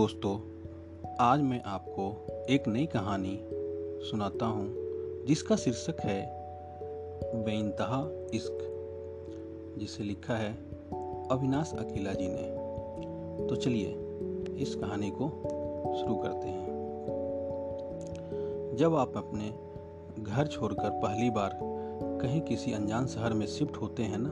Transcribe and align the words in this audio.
दोस्तों, 0.00 0.40
आज 1.20 1.40
मैं 1.40 1.62
आपको 1.62 2.26
एक 2.50 2.68
नई 2.68 2.86
कहानी 2.86 3.40
सुनाता 4.10 4.46
हूँ, 4.46 4.74
जिसका 5.26 5.56
शीर्षक 5.56 5.96
है 6.00 6.30
बेइंतहा 7.44 8.08
इश्क, 8.34 8.58
जिसे 9.78 10.04
लिखा 10.04 10.34
है 10.34 10.52
अविनाश 11.30 11.74
अकेला 11.78 12.12
जी 12.12 12.28
ने। 12.28 13.46
तो 13.46 13.56
चलिए, 13.56 13.88
इस 14.62 14.74
कहानी 14.74 15.10
को 15.10 15.28
शुरू 16.00 16.16
करते 16.16 16.48
हैं। 16.48 16.66
जब 18.76 18.94
आप 18.94 19.16
अपने 19.16 19.54
घर 20.22 20.46
छोड़कर 20.46 20.90
पहली 20.90 21.30
बार 21.30 21.58
कहीं 22.22 22.40
किसी 22.40 22.72
अनजान 22.72 23.06
शहर 23.06 23.32
में 23.32 23.46
शिफ्ट 23.46 23.76
होते 23.76 24.02
हैं 24.02 24.18
ना 24.18 24.30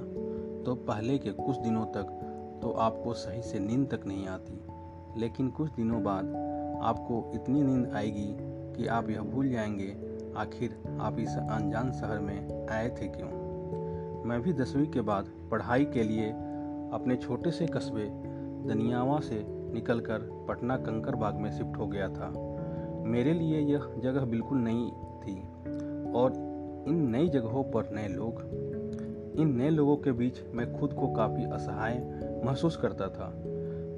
तो 0.64 0.74
पहले 0.74 1.18
के 1.18 1.30
कुछ 1.30 1.56
दिनों 1.56 1.86
तक 1.86 2.18
तो 2.62 2.70
आपको 2.70 3.12
सही 3.12 3.42
से 3.42 3.58
नींद 3.58 3.88
तक 3.94 4.06
नहीं 4.06 4.26
आती। 4.26 4.67
लेकिन 5.18 5.48
कुछ 5.48 5.70
दिनों 5.70 6.02
बाद 6.02 6.24
आपको 6.82 7.32
इतनी 7.34 7.62
नींद 7.62 7.92
आएगी 7.94 8.36
कि 8.76 8.86
आप 8.86 9.10
यह 9.10 9.20
भूल 9.20 9.48
जाएँगे, 9.48 9.96
आखिर 10.36 10.98
आप 11.00 11.18
इस 11.18 11.36
अनजान 11.36 11.92
शहर 11.92 12.18
में 12.18 12.66
आए 12.70 12.88
थे 12.88 13.08
क्यों? 13.08 13.28
मैं 14.24 14.42
भी 14.42 14.52
दसवीं 14.52 14.86
के 14.86 15.00
बाद 15.00 15.28
पढ़ाई 15.50 15.84
के 15.84 16.02
लिए 16.02 16.30
अपने 16.92 17.16
छोटे 17.16 17.50
से 17.50 17.66
कस्बे 17.66 18.10
दनियावा 18.68 19.20
से 19.20 19.46
निकलकर 19.48 20.46
पटना 20.48 20.76
कंकर 20.76 21.14
बाग 21.14 21.34
में 21.34 21.50
शिफ्ट 21.50 21.78
हो 21.78 21.86
गया 21.86 22.08
था। 22.08 22.32
मेरे 23.06 23.32
लिए 23.32 23.60
यह 23.60 23.94
जगह 23.98 24.24
बिल्कुल 24.24 24.58
नई 24.58 24.90
थी 25.24 25.40
और 26.12 26.32
इन 26.88 27.08
नई 27.10 27.28
जगहों 27.28 27.64
पर 27.64 27.90
नए 27.94 28.08
लोग, 28.08 28.42
इन 29.38 29.56
नए 29.56 29.70
लोगों 29.70 29.96
के 29.96 30.12
बीच 30.12 30.42
मैं 30.54 30.80
खुद 30.80 30.92
को 30.92 31.12
काफ़ी 31.12 31.44
असहाय 31.44 32.20
महसूस 32.44 32.76
करता 32.76 33.08
था। 33.08 33.44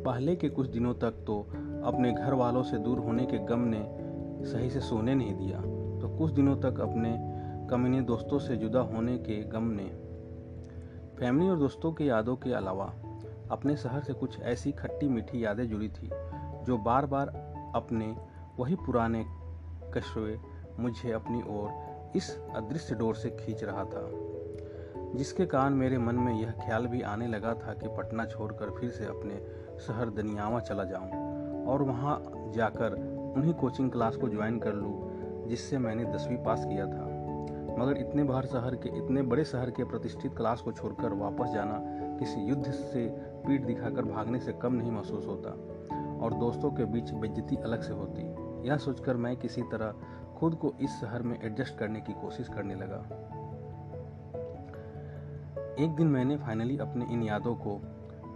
पहले 0.07 0.37
के 0.37 0.49
कुछ 0.49 0.69
दिनों 0.69 0.95
तक 0.95 1.25
तो 1.27 1.41
अपने 1.85 2.13
घर 2.13 2.35
वालों 2.35 2.63
से 2.63 2.79
दूर 2.79 2.99
होने 2.99 3.27
के 3.27 3.39
गम 3.39 3.61
ने 3.61 3.83
सही 4.45 4.71
से 4.71 4.81
सोने 4.81 5.15
नहीं 5.15 5.35
दिया। 5.35 5.61
तो 6.01 6.17
कुछ 6.19 6.33
दिनों 6.33 6.57
तक 6.57 6.81
अपने 6.81 7.11
कमीने 7.71 8.01
दोस्तों 8.01 8.39
से 8.39 8.57
जुदा 8.57 8.81
होने 8.81 9.19
के 9.19 9.43
गम 9.45 9.63
ने 9.63 9.85
फैमिली 11.19 11.51
और 11.51 11.59
दोस्तों 11.59 11.93
की 11.93 12.09
यादों 12.09 12.37
के 12.37 12.53
अलावा 12.53 12.85
अपने 13.51 13.77
शहर 13.77 14.03
से 14.03 14.13
कुछ 14.13 14.41
ऐसी 14.41 14.73
खट्टी 14.73 15.09
मीठी 15.09 15.45
यादें 15.45 15.69
जुड़ी 15.69 15.89
थी, 15.89 16.11
जो 16.65 16.79
बार 16.79 17.07
बार 17.07 17.29
अपने 17.75 18.17
वही 18.59 18.75
पुराने 18.77 19.25
कशवे 19.95 20.39
मुझे 20.79 21.13
अपनी 21.13 21.43
ओर 21.43 21.71
इस 22.17 22.31
अदृश्य 22.57 22.95
डोर 22.95 23.15
से 23.15 23.31
खींच 23.31 23.65
रहा 23.65 23.85
था, 23.85 24.11
जिसके 25.17 25.47
कारण 25.47 25.75
मेरे 25.75 25.99
मन 25.99 26.15
में 26.15 26.41
यह 26.41 26.51
ख्याल 26.51 26.87
भी 26.87 27.01
आने 27.03 27.27
लगा 27.27 27.55
था 27.55 27.75
कि 27.75 27.89
पटना 27.89 28.27
छोड़कर 28.27 28.71
फिर 28.71 28.91
से 28.91 29.05
अपने 29.05 29.35
शहर 29.81 30.11
दनियावा 30.11 30.61
चला 30.61 30.85
जाऊँ 30.85 31.65
और 31.67 31.83
वहाँ 31.83 32.21
जाकर 32.55 32.95
उन्हीं 33.37 33.55
कोचिंग 33.55 33.91
क्लास 33.91 34.17
को 34.17 34.29
ज्वाइन 34.29 34.59
कर 34.59 34.75
लूँ, 34.75 35.47
जिससे 35.49 35.79
मैंने 35.79 36.05
दसवीं 36.05 36.37
पास 36.37 36.65
किया 36.65 36.87
था। 36.87 37.09
मगर 37.79 37.97
इतने 37.97 38.23
बाहर 38.25 38.47
शहर 38.47 38.75
के, 38.75 38.89
इतने 38.89 39.23
बड़े 39.23 39.45
शहर 39.45 39.71
के 39.71 39.85
प्रतिष्ठित 39.85 40.37
क्लास 40.37 40.61
को 40.61 40.73
छोड़कर 40.73 41.13
वापस 41.13 41.53
जाना 41.53 41.79
किसी 42.19 42.41
युद्ध 42.41 42.71
से 42.71 43.07
पीठ 43.47 43.61
दिखाकर 43.61 44.05
भागने 44.05 44.41
से 44.41 44.53
कम 44.53 44.75
नहीं 44.75 44.91
महसूस 44.91 45.27
होता 45.27 45.51
और 46.25 46.35
दोस्तों 46.35 46.71
के 46.71 46.85
बीच 46.85 47.11
बेज्जती 47.11 47.57
अलग 47.57 47.83
से 47.83 47.93
होती। 47.93 48.23
यह 48.69 48.77
सोचकर 48.77 49.17
मैं 49.17 49.37
किसी 49.37 49.63
तरह 49.63 49.95
खुद 50.39 50.55
को 50.55 50.73
इस 50.81 50.91
शहर 50.91 51.23
में 51.23 51.39
एडजस्ट 51.43 51.79
करने 51.79 52.01
की 52.01 52.13
कोशिश 52.13 52.49
करने 52.49 52.75
लगा। 52.75 53.05
एक 55.85 55.91
दिन 55.91 56.07
मैंने 56.07 56.37
फाइनली 56.37 56.79
अपने 56.79 57.07
इन 57.13 57.23
यादों 57.23 57.55
को 57.55 57.81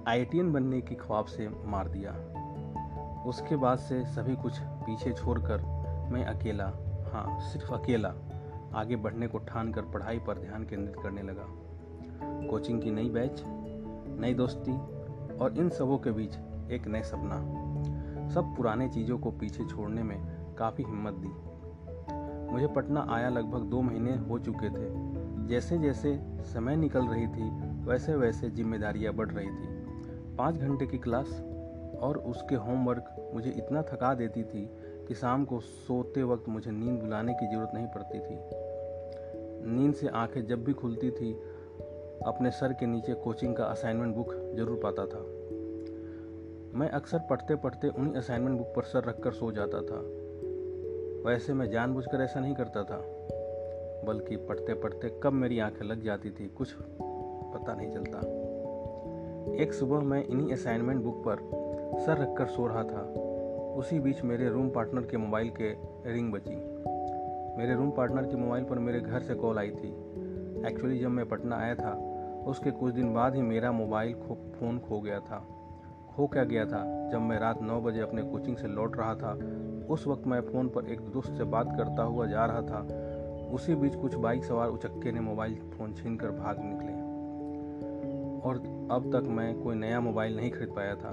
आई 0.08 0.24
बनने 0.24 0.80
की 0.80 0.94
ख्वाब 0.94 1.24
से 1.24 1.48
मार 1.64 1.88
दिया। 1.88 2.12
उसके 3.26 3.56
बाद 3.56 3.78
से 3.78 4.04
सभी 4.04 4.36
कुछ 4.36 4.58
पीछे 4.60 5.12
छोड़कर 5.12 5.62
मैं 6.12 6.24
अकेला 6.24 6.64
हाँ 7.12 7.40
सिर्फ़ 7.40 7.72
अकेला, 7.72 8.14
आगे 8.74 8.96
बढ़ने 8.96 9.26
को 9.26 9.38
ठान 9.38 9.72
कर 9.72 9.82
पढ़ाई 9.82 10.18
पर 10.18 10.38
ध्यान 10.38 10.64
केंद्रित 10.64 10.96
करने 11.02 11.22
लगा। 11.22 11.46
कोचिंग 12.50 12.82
की 12.82 12.90
नई 12.90 13.10
बैच, 13.10 13.42
नई 14.20 14.34
दोस्ती 14.34 14.72
और 15.36 15.54
इन 15.58 15.68
सबों 15.68 15.98
के 15.98 16.10
बीच 16.10 16.36
एक 16.70 16.86
नए 16.86 17.02
सपना। 17.02 17.36
सब 18.28 18.56
पुराने 18.56 18.88
चीज़ों 18.88 19.18
को 19.18 19.30
पीछे 19.30 19.64
छोड़ने 19.64 20.02
में 20.02 20.54
काफ़ी 20.54 20.84
हिम्मत 20.84 21.14
दी। 21.14 21.30
मुझे 22.52 22.66
पटना 22.66 23.06
आया 23.10 23.28
लगभग 23.28 23.60
दो 23.60 23.82
महीने 23.82 24.16
हो 24.16 24.38
चुके 24.38 24.68
थे। 24.68 25.14
जैसे 25.48 25.78
जैसे 25.78 26.20
समय 26.40 26.76
निकल 26.76 27.06
रही 27.06 27.26
थी 27.26 27.50
वैसे 27.84 28.14
वैसे 28.14 28.50
जिम्मेदारियाँ 28.50 29.14
बढ़ 29.14 29.30
रही 29.30 29.48
थी। 29.48 29.73
पाँच 30.38 30.56
घंटे 30.56 30.86
की 30.86 30.98
क्लास 30.98 31.30
और 32.00 32.18
उसके 32.18 32.54
होमवर्क 32.54 33.30
मुझे 33.34 33.50
इतना 33.50 33.82
थका 33.82 34.14
देती 34.14 34.42
थी 34.42 34.70
कि 35.08 35.14
शाम 35.14 35.44
को 35.44 35.60
सोते 35.60 36.22
वक्त 36.22 36.48
मुझे 36.48 36.70
नींद 36.70 37.00
बुलाने 37.00 37.32
की 37.32 37.46
ज़रूरत 37.46 37.70
नहीं 37.74 37.86
पड़ती 37.86 38.18
थी। 38.18 38.38
नींद 39.70 39.94
से 39.94 40.08
आँखें 40.08 40.46
जब 40.46 40.64
भी 40.64 40.72
खुलती 40.72 41.10
थी, 41.10 41.32
अपने 42.26 42.50
सर 42.50 42.72
के 42.72 42.86
नीचे 42.86 43.14
कोचिंग 43.14 43.56
का 43.56 43.64
असाइनमेंट 43.64 44.14
बुक 44.16 44.34
ज़रूर 44.56 44.80
पाता 44.82 45.06
था। 45.06 45.18
मैं 46.78 46.88
अक्सर 46.88 47.18
पढ़ते 47.18 47.56
पढ़ते 47.56 47.88
उन्हीं 47.88 48.14
असाइनमेंट 48.14 48.58
बुक 48.58 48.66
पर 48.66 48.82
सर 48.82 49.04
रखकर 49.04 49.32
सो 49.32 49.52
जाता 49.52 49.82
था। 49.82 50.00
वैसे 51.26 51.54
मैं 51.54 51.70
जानबूझकर 51.70 52.20
ऐसा 52.20 52.40
नहीं 52.40 52.54
करता 52.54 52.82
था, 52.82 52.98
बल्कि 54.06 54.36
पढ़ते 54.36 54.74
पढ़ते 54.74 55.20
कब 55.22 55.32
मेरी 55.32 55.58
आँखें 55.58 55.84
लग 55.86 56.02
जाती 56.02 56.30
थी 56.30 56.48
कुछ 56.48 56.72
पता 56.72 57.74
नहीं 57.74 57.90
चलता। 57.90 58.43
एक 59.48 59.72
सुबह 59.72 60.00
मैं 60.00 60.24
इन्हीं 60.24 60.52
असाइनमेंट 60.52 61.02
बुक 61.02 61.22
पर 61.28 61.36
सर 62.00 62.18
रखकर 62.18 62.46
सो 62.46 62.66
रहा 62.66 62.82
था। 62.82 63.00
उसी 63.74 64.00
बीच 64.00 64.22
मेरे 64.22 64.48
रूम 64.48 64.70
पार्टनर 64.70 65.02
के 65.02 65.16
मोबाइल 65.16 65.52
के 65.60 65.72
रिंग 66.12 66.32
बची 66.32 66.54
मेरे 67.58 67.74
रूम 67.74 67.90
पार्टनर 67.90 68.22
के 68.22 68.36
मोबाइल 68.36 68.64
पर 68.64 68.78
मेरे 68.78 69.00
घर 69.00 69.20
से 69.20 69.34
कॉल 69.34 69.58
आई 69.58 69.70
थी। 69.70 69.88
एक्चुअली 70.66 70.98
जब 70.98 71.08
मैं 71.08 71.28
पटना 71.28 71.56
आया 71.56 71.74
था, 71.74 71.92
उसके 72.46 72.70
कुछ 72.70 72.94
दिन 72.94 73.14
बाद 73.14 73.34
ही 73.34 73.42
मेरा 73.42 73.72
मोबाइल 73.72 74.14
खो 74.14 74.34
फ़ोन 74.34 74.78
खो 74.78 75.00
गया 75.00 75.20
था। 75.20 75.46
खो 76.16 76.26
क्या 76.26 76.44
गया 76.44 76.64
था? 76.64 77.10
जब 77.10 77.20
मैं 77.20 77.38
रात 77.38 77.62
नौ 77.62 77.80
बजे 77.80 78.00
अपने 78.00 78.22
कोचिंग 78.22 78.56
से 78.56 78.68
लौट 78.68 78.96
रहा 78.96 79.14
था, 79.14 79.38
उस 79.90 80.06
वक्त 80.06 80.26
मैं 80.26 80.40
फ़ोन 80.40 80.68
पर 80.68 80.84
एक 80.86 81.00
दोस्त 81.00 81.32
से 81.32 81.44
बात 81.44 81.76
करता 81.76 82.02
हुआ 82.02 82.26
जा 82.26 82.44
रहा 82.44 82.62
था। 82.62 83.10
उसी 83.54 83.74
बीच 83.74 83.94
कुछ 83.94 84.14
बाइक 84.14 84.44
सवार 84.44 84.68
उचक्के 84.68 85.12
ने 85.12 85.20
मोबाइल 85.20 85.54
फ़ोन 85.54 85.94
छीन 85.94 86.16
कर 86.16 86.30
भाग 86.30 86.56
निकले। 86.60 87.04
और 88.40 88.73
अब 88.90 89.10
तक 89.12 89.28
मैं 89.28 89.62
कोई 89.62 89.74
नया 89.74 90.00
मोबाइल 90.00 90.36
नहीं 90.36 90.50
खरीद 90.50 90.68
पाया 90.68 90.94
था। 90.94 91.08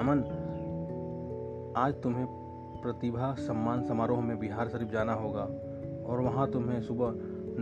अमन, 0.00 0.18
आज 1.76 1.94
तुम्हें 2.02 2.26
प्रतिभा 2.82 3.34
सम्मान 3.34 3.82
समारोह 3.82 4.20
में 4.20 4.38
बिहार 4.38 4.68
शरीफ 4.68 4.88
जाना 4.88 5.12
होगा 5.12 5.42
और 6.06 6.20
वहाँ 6.20 6.50
तुम्हें 6.50 6.80
सुबह 6.80 7.12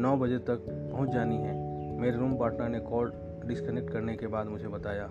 नौ 0.01 0.17
बजे 0.17 0.39
तक 0.39 0.91
पहुँच 0.93 1.11
जानी 1.11 1.37
है। 1.37 1.55
मेरे 1.99 2.17
रूम 2.17 2.39
पार्टनर 2.39 2.69
ने 2.69 2.81
कॉल 2.81 3.13
डिस्कनेक्ट 3.47 3.91
करने 3.91 4.17
के 4.17 4.27
बाद 4.27 4.47
मुझे 4.47 4.69
बताया। 4.69 5.11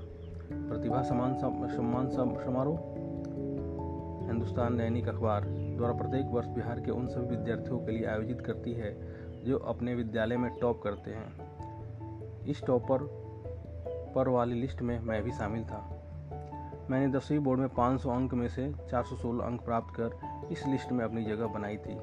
प्रतिभा 0.52 1.02
सम्मान 1.02 1.34
सम्मान 1.70 2.10
समारोह? 2.10 2.78
हिंदुस्तान 4.28 4.78
दैनिक 4.78 5.08
अखबार 5.08 5.46
द्वारा 5.50 5.94
प्रत्येक 5.94 6.26
वर्ष 6.26 6.48
बिहार 6.48 6.80
के 6.80 6.92
उन 6.92 7.08
सभी 7.08 7.36
विद्यार्थियों 7.36 7.80
के 7.80 7.92
लिए 7.92 8.06
आयोजित 8.06 8.42
करती 8.42 8.74
है, 8.74 8.98
जो 9.46 9.58
अपने 9.58 9.96
विद्यालय 9.96 10.38
में 10.38 10.52
टॉप 10.62 10.82
करते 10.82 11.12
हैं। 11.12 11.54
इस 12.46 12.64
टॉपर 12.64 13.23
पर 14.16 14.28
वाली 14.28 14.62
लिस्ट 14.62 14.82
में 14.82 15.00
मैं 15.00 15.24
भी 15.24 15.32
शामिल 15.32 15.64
था। 15.64 16.00
मैंने 16.90 17.08
दसवीं 17.08 17.40
बोर्ड 17.40 17.60
में 17.60 17.70
500 17.70 18.10
अंक 18.10 18.34
में 18.34 18.48
से 18.48 18.74
416 18.90 19.44
अंक 19.44 19.62
प्राप्त 19.62 20.00
कर 20.00 20.12
इस 20.52 20.68
लिस्ट 20.68 20.92
में 20.92 21.06
अपनी 21.06 21.24
जगह 21.24 21.48
बनाई 21.48 21.78
थी। 21.78 21.96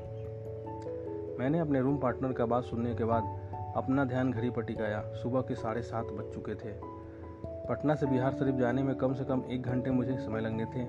मैंने 1.38 1.58
अपने 1.58 1.80
रूम 1.80 1.96
पार्टनर 1.96 2.32
का 2.32 2.46
बात 2.46 2.64
सुनने 2.64 2.94
के 2.94 3.04
बाद 3.04 3.22
अपना 3.76 4.04
ध्यान 4.04 4.32
घड़ी 4.32 4.50
पर 4.50 4.62
टिकाया। 4.62 5.02
सुबह 5.02 5.40
के 5.40 5.54
साढ़े 5.54 5.82
सात 5.82 6.04
बज 6.04 6.34
चुके 6.34 6.54
थे। 6.54 7.00
पटना 7.46 7.94
से 7.94 8.06
बिहार 8.06 8.32
शरीफ 8.32 8.54
जाने 8.54 8.82
में 8.82 8.94
कम 8.94 9.14
से 9.14 9.24
कम 9.24 9.42
एक 9.50 9.62
घंटे 9.62 9.90
मुझे 9.90 10.16
समय 10.16 10.40
लगने 10.40 10.64
थे। 10.64 10.84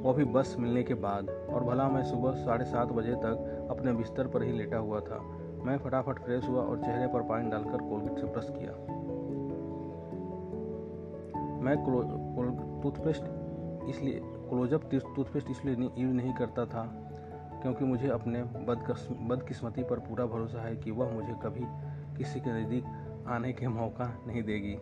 वो 0.00 0.12
भी 0.12 0.24
बस 0.24 0.56
मिलने 0.58 0.82
के 0.82 0.94
बाद, 0.94 1.30
और 1.30 1.64
भला 1.64 1.88
मैं 1.88 2.04
सुबह 2.04 2.32
साढ़े 2.32 2.64
सात 2.64 2.88
बजे 2.88 3.14
तक 3.14 3.68
अपने 3.70 3.92
बिस्तर 3.92 4.26
पर 4.26 4.42
ही 4.42 4.52
लेटा 4.52 4.76
हुआ 4.76 5.00
था। 5.00 5.18
मैं 5.64 5.78
फटाफट 5.78 6.18
फ्रेश 6.18 6.48
हुआ 6.48 6.62
और 6.62 6.78
चेहरे 6.78 7.06
पर 7.06 7.22
पानी 7.22 7.50
डालकर 7.50 7.76
कोलगेट 7.76 8.18
से 8.18 8.26
ब्रश 8.26 8.46
किया। 8.50 8.99
मैं 11.60 11.76
टूथपेस्ट 12.82 13.22
इसलिए 13.88 14.20
क्लोजअप 14.22 14.88
टूथपेस्ट 14.92 15.50
इसलिए 15.50 15.74
यूज़ 15.74 16.14
नहीं 16.14 16.32
करता 16.34 16.64
था, 16.66 16.82
क्योंकि 17.62 17.84
मुझे 17.84 18.08
अपने 18.08 18.42
बदकिस्मती 18.42 19.82
पर 19.82 19.98
पूरा 19.98 20.26
भरोसा 20.26 20.62
है 20.62 20.76
कि 20.76 20.90
वह 20.90 21.12
मुझे 21.12 21.34
कभी 21.42 21.64
किसी 22.18 22.40
के 22.40 22.50
नज़दीक 22.52 23.26
आने 23.28 23.52
के 23.52 23.68
मौका 23.68 24.12
नहीं 24.26 24.42
देगी। 24.42 24.74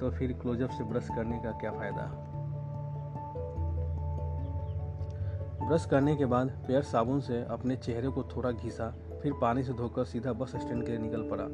तो 0.00 0.10
फिर 0.10 0.32
क्लोजअप 0.32 0.70
से 0.70 0.84
ब्रश 0.84 1.08
करने 1.08 1.38
का 1.38 1.50
क्या 1.60 1.70
फ़ायदा? 1.72 2.04
ब्रश 5.66 5.84
करने 5.86 6.14
के 6.16 6.26
बाद 6.26 6.48
पैर 6.66 6.82
साबुन 6.82 7.20
से 7.20 7.42
अपने 7.50 7.76
चेहरे 7.76 8.08
को 8.08 8.22
थोड़ा 8.36 8.50
घिसा, 8.50 8.88
फिर 9.22 9.32
पानी 9.40 9.62
से 9.62 9.72
धोकर 9.72 10.04
सीधा 10.04 10.32
बस 10.32 10.56
स्टैंड 10.56 10.84
के 10.84 10.90
लिए 10.90 11.00
निकल 11.00 11.28
पड़ा, 11.30 11.44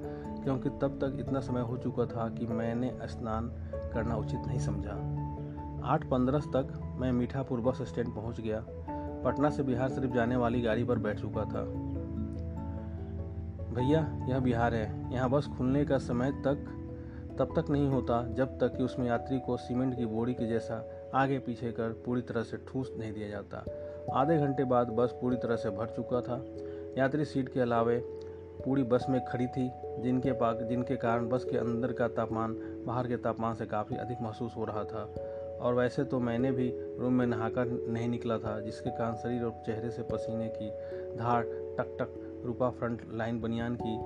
क्योंकि 0.43 0.69
तब 0.81 0.99
तक 1.03 1.17
इतना 1.21 1.41
समय 1.41 1.61
हो 1.61 1.77
चुका 1.77 2.07
था 2.07 2.29
कि 2.29 2.47
मैंने 2.47 2.93
स्नान 3.05 3.51
करना 3.93 4.17
उचित 4.17 4.41
नहीं 4.47 4.59
समझा। 4.59 5.21
आठ 5.85 6.05
पंद्रह 6.05 6.39
तक 6.39 6.95
मैं 6.97 7.13
मीठापुर 7.13 7.61
बस 7.61 7.83
स्टैंड 7.83 8.15
पहुँच 8.15 8.41
गया। 8.41 8.65
पटना 9.25 9.51
से 9.51 9.63
बिहार 9.63 9.89
शरीफ 9.89 10.11
जाने 10.11 10.37
वाली 10.37 10.61
गाड़ी 10.61 10.85
पर 10.85 10.99
बैठ 10.99 11.21
चुका 11.21 11.45
था। 11.45 11.65
भैया, 13.75 14.27
यह 14.29 14.39
बिहार 14.39 14.75
है। 14.75 15.15
यहाँ 15.15 15.31
बस 15.31 15.49
खुलने 15.59 15.85
का 15.85 15.99
समय 15.99 16.33
तक, 16.33 16.77
तब 17.39 17.61
तक 17.61 17.71
नहीं 17.71 17.89
होता 17.89 18.33
जब 18.33 18.59
तक 18.59 18.77
कि 18.77 18.83
उसमें 18.83 19.07
यात्री 19.07 19.41
को 19.41 19.57
सीमेंट 19.57 19.97
की 19.97 20.07
बोरी 20.07 20.35
के 20.35 20.47
जैसा 20.47 20.91
आगे 21.15 21.39
पीछे 21.39 21.73
कर 21.73 21.89
पूरी 21.91 22.23
तरह 22.23 22.43
से 22.43 22.57
ठूस 22.57 22.95
नहीं 22.99 23.13
दिया 23.13 23.29
जाता। 23.29 23.65
आधे 24.15 24.39
घंटे 24.39 24.65
बाद 24.65 24.89
बस 24.89 25.11
पूरी 25.21 25.37
तरह 25.37 25.57
से 25.57 25.71
भर 25.71 25.87
चुका 25.87 26.21
था। 26.21 26.45
यात्री 26.99 27.25
सीट 27.25 27.49
के 27.49 27.61
अलावे 27.61 28.20
पूरी 28.61 28.83
बस 28.83 29.07
में 29.09 29.25
खड़ी 29.25 29.47
थी, 29.47 29.73
जिनके 29.99 30.33
पाक, 30.33 30.63
जिनके 30.63 30.97
कारण 30.97 31.29
बस 31.29 31.45
के 31.45 31.57
अंदर 31.57 31.93
का 31.93 32.09
तापमान, 32.09 32.53
बाहर 32.87 33.07
के 33.07 33.17
तापमान 33.17 33.55
से 33.55 33.67
काफ़ी 33.67 33.97
अधिक 33.97 34.19
महसूस 34.23 34.57
हो 34.57 34.65
रहा 34.65 34.85
था। 34.85 35.15
और 35.61 35.75
वैसे 35.75 36.05
तो 36.05 36.21
मैंने 36.21 36.53
भी 36.53 36.75
रूम 36.99 37.13
में 37.13 37.27
नहाकर 37.27 37.87
नहीं 37.89 38.09
निकला 38.09 38.39
था, 38.39 38.61
जिसके 38.61 38.91
कारण 38.91 39.15
शरीर 39.15 39.45
और 39.45 39.63
चेहरे 39.67 39.91
से 39.91 40.03
पसीने 40.03 40.49
की 40.49 40.71
धार 41.17 41.43
टक 41.79 41.97
टक 42.01 42.43
रूपा 42.45 42.71
फ्रंट 42.71 43.03
लाइन 43.13 43.41
बनियान 43.41 43.75
की, 43.75 43.99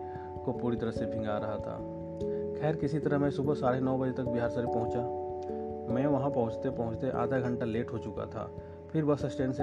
को 0.44 0.52
पूरी 0.52 0.76
तरह 0.76 0.90
से 0.90 1.06
भिंगा 1.06 1.38
रहा 1.38 1.56
था। 1.56 1.76
खैर, 2.60 2.76
किसी 2.76 2.98
तरह 2.98 3.18
मैं 3.18 3.30
सुबह 3.30 3.54
साढ़े 3.54 3.80
नौ 3.80 3.98
बजे 3.98 4.12
तक 4.12 4.24
बिहार 4.24 4.50
शरीफ 4.50 4.68
पहुँचा। 4.68 5.00
मैं 5.94 6.06
वहाँ 6.06 6.30
पहुँचते 6.30 6.70
पहुँचते 6.70 7.10
आधा 7.10 7.40
घंटा 7.40 7.66
लेट 7.66 7.92
हो 7.92 7.98
चुका 7.98 8.26
था। 8.26 8.50
फिर 8.92 9.04
बस 9.04 9.26
स्टैंड 9.26 9.52
से 9.52 9.62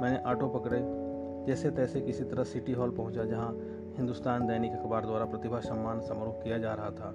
मैंने 0.00 0.30
ऑटो 0.30 0.48
पकड़े। 0.48 1.12
जैसे 1.46 1.70
तैसे 1.70 2.00
किसी 2.00 2.24
तरह 2.24 2.44
सिटी 2.44 2.72
हॉल 2.72 2.90
पहुँचा, 2.90 3.24
जहाँ 3.24 3.52
हिंदुस्तान 3.96 4.46
दैनिक 4.46 4.72
अखबार 4.72 5.06
द्वारा 5.06 5.24
प्रतिभा 5.24 5.60
सम्मान 5.60 6.00
समारोह 6.00 6.34
किया 6.34 6.58
जा 6.58 6.72
रहा 6.74 6.90
था। 6.90 7.14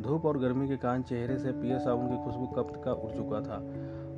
धूप 0.00 0.24
और 0.26 0.38
गर्मी 0.38 0.68
के 0.68 0.76
कारण 0.76 1.02
चेहरे 1.02 1.38
से 1.38 1.52
पिए 1.52 1.78
साबुन 1.78 2.08
की 2.08 2.24
खुशबू 2.24 2.46
कब 2.46 2.82
का 2.84 2.92
उड़ 2.92 3.10
चुका 3.12 3.40
था 3.40 3.56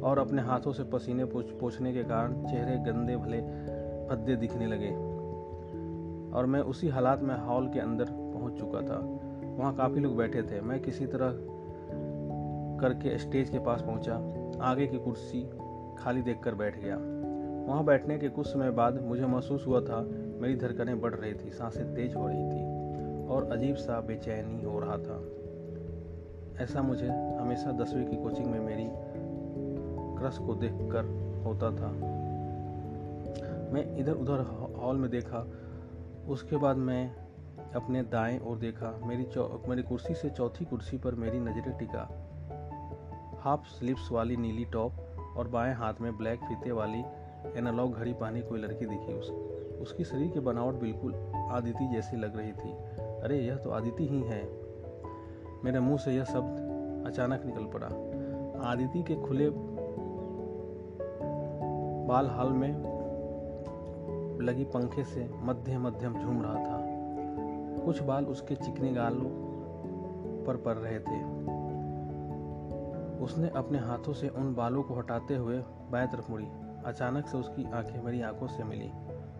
और 0.09 0.19
अपने 0.19 0.43
हाथों 0.43 0.73
से 0.73 0.85
पसीने 0.85 1.25
पोछने 1.25 1.93
के 1.93 2.05
कारण 2.05 2.33
चेहरे 2.47 2.77
गंदे 2.79 3.17
भले 3.17 3.41
भद्दे 4.09 4.37
दिखने 4.37 4.67
लगे। 4.67 4.91
और 6.37 6.47
मैं 6.47 6.61
उसी 6.61 6.89
हालात 6.89 7.23
में 7.23 7.39
हॉल 7.39 7.69
के 7.69 7.81
अंदर 7.81 8.05
पहुँच 8.11 8.59
चुका 8.59 8.81
था। 8.81 8.99
वहाँ 9.57 9.75
काफ़ी 9.75 10.01
लोग 10.01 10.17
बैठे 10.17 10.43
थे। 10.43 10.61
मैं 10.61 10.81
किसी 10.81 11.07
तरह 11.07 11.33
करके 12.81 13.19
स्टेज 13.19 13.51
के 13.51 13.59
पास 13.59 13.83
पहुँचा। 13.83 14.15
आगे 14.61 14.87
की 14.87 14.99
कुर्सी 14.99 15.43
खाली 15.99 16.23
देखकर 16.23 16.55
बैठ 16.55 16.79
गया। 16.79 16.97
वहाँ 17.69 17.85
बैठने 17.85 18.19
के 18.19 18.29
कुछ 18.29 18.47
समय 18.47 18.71
बाद 18.71 19.03
मुझे 19.03 19.27
महसूस 19.27 19.67
हुआ 19.67 19.81
था 19.81 20.09
मेरी 20.41 20.57
धड़कनें 20.57 21.01
बढ़ 21.01 21.15
रही 21.15 21.35
थी, 21.35 21.51
साँसें 21.51 21.95
तेज 21.95 22.15
हो 22.15 22.29
रही 22.29 22.45
थी 22.45 22.65
और 23.27 23.49
अजीब 23.53 23.77
सा 23.77 24.01
बेचैनी 24.01 24.63
हो 24.63 24.79
रहा 24.79 24.97
था। 24.99 25.39
ऐसा 26.65 26.83
मुझे 26.83 27.09
हमेशा 27.09 27.73
दसवीं 27.73 28.07
की 28.07 28.17
कोचिंग 28.17 28.47
में 28.47 28.61
मेरी 28.61 28.91
क्रश 30.21 30.39
को 30.39 30.55
देखकर 30.55 31.05
होता 31.45 31.71
था। 31.71 32.19
मैं 33.73 33.97
इधर 33.97 34.13
उधर 34.13 34.41
हॉल 34.79 34.97
में 34.97 35.11
देखा, 35.11 35.47
उसके 36.29 36.57
बाद 36.57 36.77
मैं 36.77 37.15
अपने 37.75 38.03
दाएँ 38.03 38.39
ओर 38.39 38.57
देखा, 38.57 39.01
मेरी 39.05 39.27
मेरी 39.69 39.83
कुर्सी 39.83 40.15
से 40.15 40.31
चौथी 40.31 40.65
कुर्सी 40.65 40.99
पर 40.99 41.15
मेरी 41.15 41.41
नज़रें 41.41 41.79
टिका। 41.79 42.25
हाफ़ 43.39 43.67
स्लिप्स 43.67 44.13
वाली 44.13 44.37
नीली 44.37 44.65
टॉप 44.65 44.93
और 45.37 45.49
बाएँ 45.49 45.75
हाथ 45.75 45.95
में 46.01 46.17
ब्लैक 46.17 46.41
फीते 46.41 46.73
वाली 46.73 47.05
एनालॉग 47.59 47.95
घड़ी 47.95 48.13
पहनी 48.13 48.41
कोई 48.41 48.61
लड़की 48.61 48.87
दिखी 48.87 49.13
उस 49.13 49.31
उसकी 49.81 50.05
शरीर 50.05 50.31
की 50.31 50.41
बनावट 50.41 50.75
बिल्कुल 50.75 51.15
आदिति 51.51 51.89
जैसी 51.89 52.17
लग 52.17 52.37
रही 52.37 52.53
थी। 52.53 52.73
अरे, 53.23 53.39
यह 53.39 53.57
तो 53.57 53.71
आदिति 53.71 54.07
ही 54.07 54.23
है। 54.23 54.69
मेरे 55.65 55.81
मुँह 55.81 55.99
से 55.99 56.13
यह 56.13 56.25
शब्द 56.25 56.69
अचानक 57.07 57.43
निकल 57.45 57.65
पड़ा। 57.65 57.87
आदिति 58.69 59.03
के 59.03 59.15
खुले 59.15 59.51
बाल 62.07 62.27
हाल 62.27 62.53
में 62.53 62.99
लगी 64.41 64.65
पंखे 64.65 65.05
से 65.05 65.31
मध्य 65.35 65.79
मध्यम 65.79 66.21
झूम 66.21 66.43
रहा 66.43 66.55
था। 66.55 66.99
कुछ 67.85 68.03
बाल 68.03 68.25
उसके 68.25 68.55
चिकने 68.55 68.93
गालों 68.93 69.49
पर 70.45 70.57
पड़ 70.57 70.75
रहे 70.75 70.99
थे। 70.99 71.49
उसने 73.25 73.49
अपने 73.49 73.79
हाथों 73.79 74.13
से 74.13 74.29
उन 74.29 74.55
बालों 74.55 74.83
को 74.83 74.95
हटाते 74.95 75.37
हुए 75.37 75.59
बाएँ 75.91 76.07
तरफ़ 76.07 76.31
मुड़ी। 76.31 76.49
अचानक 76.85 77.27
से 77.27 77.39
उसकी 77.39 77.71
आँखें 77.71 78.03
मेरी 78.03 78.23
आँखों 78.23 78.47
से 78.47 78.65
मिली। 78.65 78.93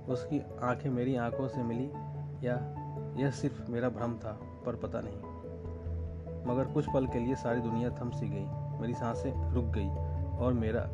उसकी 0.09 0.43
आँखें 0.63 0.91
मेरी 0.91 1.17
आँखों 1.17 1.49
से 1.49 1.63
मिली 1.63 1.91
या 2.47 2.55
यह 3.17 3.31
सिर्फ़ 3.31 3.71
मेरा 3.71 3.89
भ्रम 3.89 4.15
था, 4.15 4.39
पर 4.67 4.77
पता 4.77 5.01
नहीं। 5.05 5.17
मगर 6.47 6.65
कुछ 6.65 6.87
पल 6.95 7.07
के 7.07 7.19
लिए 7.19 7.35
सारी 7.35 7.61
दुनिया 7.61 7.91
थम 7.91 8.11
सी 8.11 8.29
गई, 8.29 8.47
मेरी 8.81 8.95
साँसें 8.95 9.53
रुक 9.53 9.65
गई 9.65 9.89
और 10.39 10.53
मेरा 10.53 10.89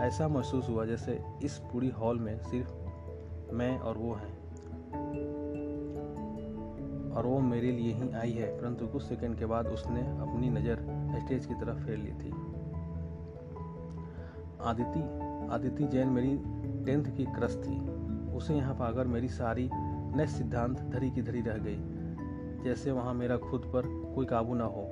ऐसा 0.00 0.28
महसूस 0.28 0.68
हुआ 0.68 0.84
जैसे 0.84 1.24
इस 1.42 1.58
पूरी 1.58 1.88
हॉल 1.88 2.18
में 2.18 2.38
सिर्फ़ 2.38 2.70
मैं 3.52 3.78
और 3.78 3.98
वो 3.98 4.14
हैं। 4.14 4.38
और 7.10 7.26
वो 7.26 7.38
मेरे 7.38 7.70
लिए 7.72 7.92
ही 7.92 8.10
आई 8.12 8.32
है, 8.32 8.60
परंतु 8.60 8.86
कुछ 8.86 9.02
सेकंड 9.02 9.38
के 9.38 9.46
बाद 9.46 9.66
उसने 9.66 10.00
अपनी 10.00 10.50
नज़र 10.50 10.76
स्टेज 11.24 11.46
की 11.46 11.54
तरफ़ 11.54 11.78
फेर 11.78 11.98
ली 11.98 12.12
थी। 12.12 12.30
आदिति 14.60 15.00
आदिति 15.54 15.86
जैन 15.86 16.08
मेरी 16.08 16.36
टेंथ 16.84 17.16
की 17.16 17.24
क्रश 17.24 17.56
थी। 17.56 17.97
उसे 18.38 18.54
यहाँ 18.54 18.74
पाकर 18.74 19.06
मेरी 19.06 19.28
सारी 19.28 19.70
नए 20.16 20.26
सिद्धांत 20.26 20.80
धरी 20.80 21.10
की 21.10 21.22
धरी 21.22 21.40
रह 21.40 21.58
गई। 21.58 21.78
जैसे 22.64 22.90
वहाँ 22.90 23.14
मेरा 23.14 23.36
खुद 23.36 23.60
पर 23.60 24.12
कोई 24.14 24.26
काबू 24.26 24.54
ना 24.54 24.64
हो। 24.64 24.84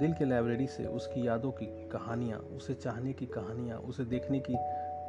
दिल 0.00 0.12
के 0.12 0.24
लाइब्रेरी 0.24 0.66
से 0.66 0.84
उसकी 0.84 1.26
यादों 1.26 1.50
की 1.50 1.66
कहानियाँ, 1.66 2.38
उसे 2.38 2.74
चाहने 2.74 3.12
की 3.12 3.26
कहानियाँ, 3.26 3.78
उसे 3.78 4.04
देखने 4.04 4.40
की 4.40 4.54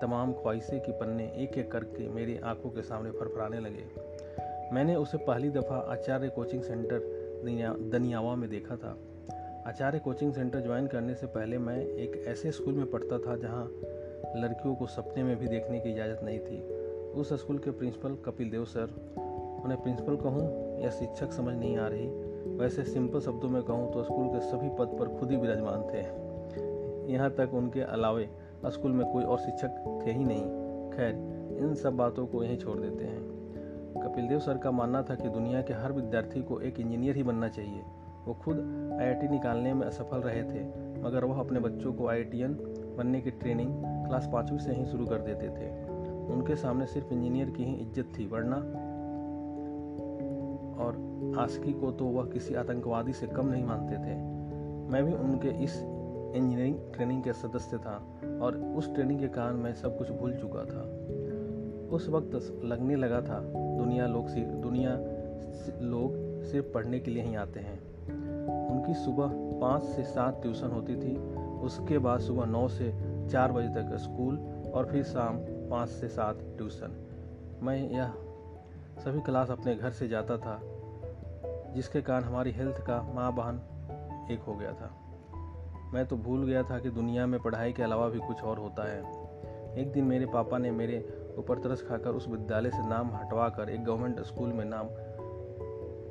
तमाम 0.01 0.33
ख्वाहिशें 0.33 0.81
की 0.81 0.91
पन्ने 0.91 1.23
एक 1.23 1.57
एक 1.57 1.71
करके 1.71 2.09
मेरी 2.09 2.37
आँखों 2.37 2.69
के 2.69 2.81
सामने 2.81 3.11
फरफराने 3.11 3.59
लगे। 3.59 3.85
मैंने 4.75 4.95
उसे 4.95 5.17
पहली 5.17 5.49
दफ़ा 5.49 5.75
आचार्य 5.75 6.29
कोचिंग 6.29 6.61
सेंटर 6.61 6.99
दनियावा 7.91 8.35
में 8.35 8.49
देखा 8.49 8.75
था। 8.75 8.97
आचार्य 9.67 9.99
कोचिंग 9.99 10.33
सेंटर 10.33 10.59
ज्वाइन 10.59 10.87
करने 10.87 11.15
से 11.15 11.27
पहले 11.27 11.57
मैं 11.57 11.77
एक 11.77 12.25
ऐसे 12.27 12.51
स्कूल 12.51 12.73
में 12.73 12.91
पढ़ता 12.91 13.17
था 13.17 13.35
जहाँ 13.37 13.65
लड़कियों 14.35 14.75
को 14.75 14.87
सपने 14.87 15.23
में 15.23 15.35
भी 15.35 15.47
देखने 15.47 15.79
की 15.79 15.89
इजाज़त 15.89 16.19
नहीं 16.23 16.39
थी। 16.39 16.82
उस 17.13 17.33
स्कूल 17.33 17.57
के 17.57 17.71
प्रिंसिपल 17.71 18.15
कपिल 18.25 18.49
देव 18.49 18.65
सर। 18.65 18.93
उन्हें 19.63 19.81
प्रिंसिपल 19.81 20.15
कहूँ 20.15 20.81
या 20.83 20.89
शिक्षक 20.89 21.31
समझ 21.31 21.55
नहीं 21.55 21.77
आ 21.77 21.87
रही, 21.87 22.07
वैसे 22.57 22.83
सिंपल 22.83 23.19
शब्दों 23.19 23.49
में 23.49 23.61
कहूँ 23.63 23.91
तो 23.93 24.03
स्कूल 24.03 24.27
के 24.27 24.39
सभी 24.39 24.69
पद 24.69 24.95
पर 24.99 25.07
खुद 25.19 25.31
ही 25.31 25.37
विराजमान 25.37 25.83
थे। 25.83 27.13
यहाँ 27.13 27.29
तक 27.29 27.53
उनके 27.53 27.81
अलावे 27.81 28.29
स्कूल 28.65 28.91
में 28.91 29.05
कोई 29.11 29.23
और 29.23 29.39
शिक्षक 29.39 30.01
थे 30.05 30.11
ही 30.11 30.23
नहीं। 30.23 30.43
खैर, 30.91 31.13
इन 31.59 31.73
सब 31.73 31.97
बातों 31.97 32.25
को 32.27 32.43
यहीं 32.43 32.57
छोड़ 32.57 32.79
देते 32.79 33.05
हैं। 33.05 33.21
कपिल 34.03 34.27
देव 34.27 34.39
सर 34.39 34.57
का 34.57 34.71
मानना 34.71 35.01
था 35.01 35.15
कि 35.15 35.29
दुनिया 35.29 35.61
के 35.61 35.73
हर 35.73 35.91
विद्यार्थी 35.91 36.41
को 36.41 36.59
एक 36.61 36.79
इंजीनियर 36.79 37.15
ही 37.15 37.23
बनना 37.23 37.49
चाहिए। 37.49 37.83
वो 38.25 38.33
खुद 38.33 38.57
आईआईटी 39.01 39.27
निकालने 39.27 39.73
में 39.73 39.87
असफल 39.87 40.17
रहे 40.17 40.43
थे, 40.43 40.63
मगर 41.01 41.25
वह 41.25 41.39
अपने 41.39 41.59
बच्चों 41.59 41.93
को 41.93 42.07
आईआईटीएन 42.07 42.53
बनने 42.97 43.21
की 43.21 43.31
ट्रेनिंग 43.31 43.81
क्लास 44.07 44.29
पाँचवीं 44.33 44.59
से 44.59 44.73
ही 44.73 44.85
शुरू 44.85 45.05
कर 45.05 45.21
देते 45.21 45.49
थे। 45.49 45.82
उनके 46.29 46.55
सामने 46.55 46.85
सिर्फ़ 46.85 47.13
इंजीनियर 47.13 47.49
की 47.49 47.63
ही 47.63 47.73
इज़्ज़त 47.73 48.11
थी, 48.19 48.27
वरना 48.27 48.55
और 50.83 51.35
आशिकी 51.39 51.73
को 51.73 51.91
तो 51.91 52.05
वह 52.05 52.25
किसी 52.25 52.55
आतंकवादी 52.55 53.13
से 53.13 53.27
कम 53.27 53.47
नहीं 53.47 53.63
मानते 53.63 53.95
थे। 53.95 54.15
मैं 54.91 55.03
भी 55.05 55.13
उनके 55.13 55.49
इस 55.63 55.81
इंजीनियरिंग 56.35 56.75
ट्रेनिंग 56.93 57.23
के 57.23 57.33
सदस्य 57.33 57.77
था 57.77 57.95
और 58.41 58.57
उस 58.77 58.93
ट्रेनिंग 58.95 59.19
के 59.19 59.27
कारण 59.27 59.55
मैं 59.55 59.73
सब 59.73 59.97
कुछ 59.97 60.11
भूल 60.11 60.33
चुका 60.33 60.65
था। 60.65 60.81
उस 61.91 62.09
वक्त 62.09 62.61
लगने 62.63 62.95
लगा 62.95 63.21
था, 63.21 63.39
दुनिया 63.77 64.07
लोग 64.07 64.29
दुनिया 64.61 64.97
लोग 65.81 66.43
सिर्फ़ 66.43 66.71
पढ़ने 66.73 66.99
के 66.99 67.11
लिए 67.11 67.23
ही 67.23 67.35
आते 67.35 67.59
हैं। 67.59 67.79
उनकी 68.69 68.93
सुबह 68.93 69.29
पाँच 69.61 69.83
से 69.83 70.03
सात 70.03 70.41
ट्यूशन 70.41 70.67
होती 70.67 70.95
थी, 70.95 71.15
उसके 71.61 71.97
बाद 71.97 72.19
सुबह 72.19 72.45
नौ 72.45 72.67
से 72.67 72.91
चार 73.31 73.51
बजे 73.51 73.67
तक 73.67 73.95
स्कूल 73.97 74.37
और 74.75 74.85
फिर 74.85 75.03
शाम 75.03 75.37
पाँच 75.69 75.89
से 75.89 76.07
सात 76.07 76.39
ट्यूशन। 76.57 76.95
मैं 77.61 77.89
यह 77.89 78.13
सभी 78.99 79.21
क्लास 79.21 79.51
अपने 79.51 79.75
घर 79.75 79.89
से 79.89 80.07
जाता 80.07 80.37
था, 80.37 80.59
जिसके 81.73 82.01
कारण 82.01 82.23
हमारी 82.23 82.51
हेल्थ 82.51 82.77
का 82.77 83.01
माँ 83.15 83.33
बहन 83.33 83.55
एक 84.31 84.39
हो 84.39 84.53
गया 84.53 84.71
था। 84.71 84.91
मैं 85.93 86.05
तो 86.05 86.17
भूल 86.17 86.45
गया 86.45 86.63
था 86.63 86.79
कि 86.79 86.89
दुनिया 86.89 87.25
में 87.25 87.39
पढ़ाई 87.39 87.73
के 87.73 87.83
अलावा 87.83 88.09
भी 88.09 88.19
कुछ 88.19 88.41
और 88.41 88.57
होता 88.57 88.83
है। 88.83 88.99
एक 89.77 89.91
दिन 89.91 90.05
मेरे 90.05 90.25
पापा 90.25 90.57
ने 90.57 90.71
मेरे 90.71 91.19
ऊपर 91.37 91.57
तरस 91.57 91.85
खाकर 91.89 92.09
उस 92.09 92.27
विद्यालय 92.27 92.69
से 92.69 92.87
नाम 92.87 93.15
हटवा 93.15 93.49
कर 93.49 93.69
एक 93.69 93.83
गवर्नमेंट 93.83 94.19
स्कूल 94.19 94.53
में 94.53 94.65
नाम 94.65 94.87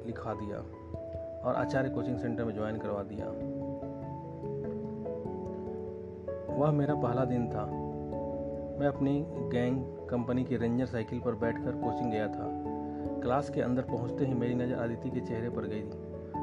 लिखा 0.07 0.35
दिया 0.35 0.59
और 1.41 1.55
आचार्य 1.57 1.91
कोचिंग 1.91 2.19
सेंटर 2.19 2.45
में 2.45 2.55
ज्वाइन 2.55 2.79
करवा 2.79 3.03
दिया। 3.03 3.27
वह 6.55 6.71
मेरा 6.71 6.95
पहला 6.95 7.25
दिन 7.25 7.49
था। 7.51 7.82
मैं 8.83 8.89
अपनी 8.89 9.25
गैंग 9.29 10.09
कंपनी 10.11 10.45
की 10.45 10.57
रेंजर 10.57 10.87
साइकिल 10.87 11.21
पर 11.21 11.35
बैठकर 11.35 11.73
कोचिंग 11.73 12.11
गया 12.13 12.29
था। 12.29 12.47
क्लास 13.21 13.51
के 13.51 13.61
अंदर 13.61 13.83
पहुँचते 13.83 14.27
ही 14.27 14.35
मेरी 14.35 14.55
नज़र 14.55 14.75
आदिति 14.75 15.11
के 15.11 15.21
चेहरे 15.21 15.51
पर 15.51 15.67
गई। 15.67 15.83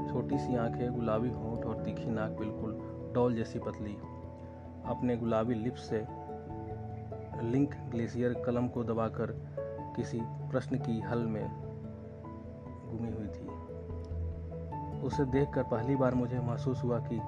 छोटी 0.08 0.38
सी 0.38 0.56
आँखें, 0.56 0.94
गुलाबी 0.96 1.30
होंठ 1.30 1.66
और 1.66 1.84
तीखी 1.84 2.10
नाक 2.10 2.32
बिल्कुल 2.32 2.80
डॉल 3.16 3.36
जैसी 3.36 3.60
पतली। 3.60 3.98
अपने 4.86 5.18
गुलाबी 5.18 5.54
लिप्स 5.54 5.90
से 5.90 6.06
लिंक 7.44 7.76
ग्लेशियर 7.92 8.34
कलम 8.46 8.68
को 8.68 8.84
दबाकर 8.84 9.36
किसी 9.96 10.20
प्रश्न 10.24 10.78
की 10.78 11.00
हल 11.00 11.20
में 11.20 11.46
गुमी 12.86 13.12
हुई 13.12 13.28
थी। 13.28 13.48
उसे 15.02 15.26
देखकर 15.26 15.64
पहली 15.64 15.96
बार 15.96 16.16
मुझे 16.16 16.40
महसूस 16.40 16.84
हुआ 16.84 17.00
कि 17.00 17.20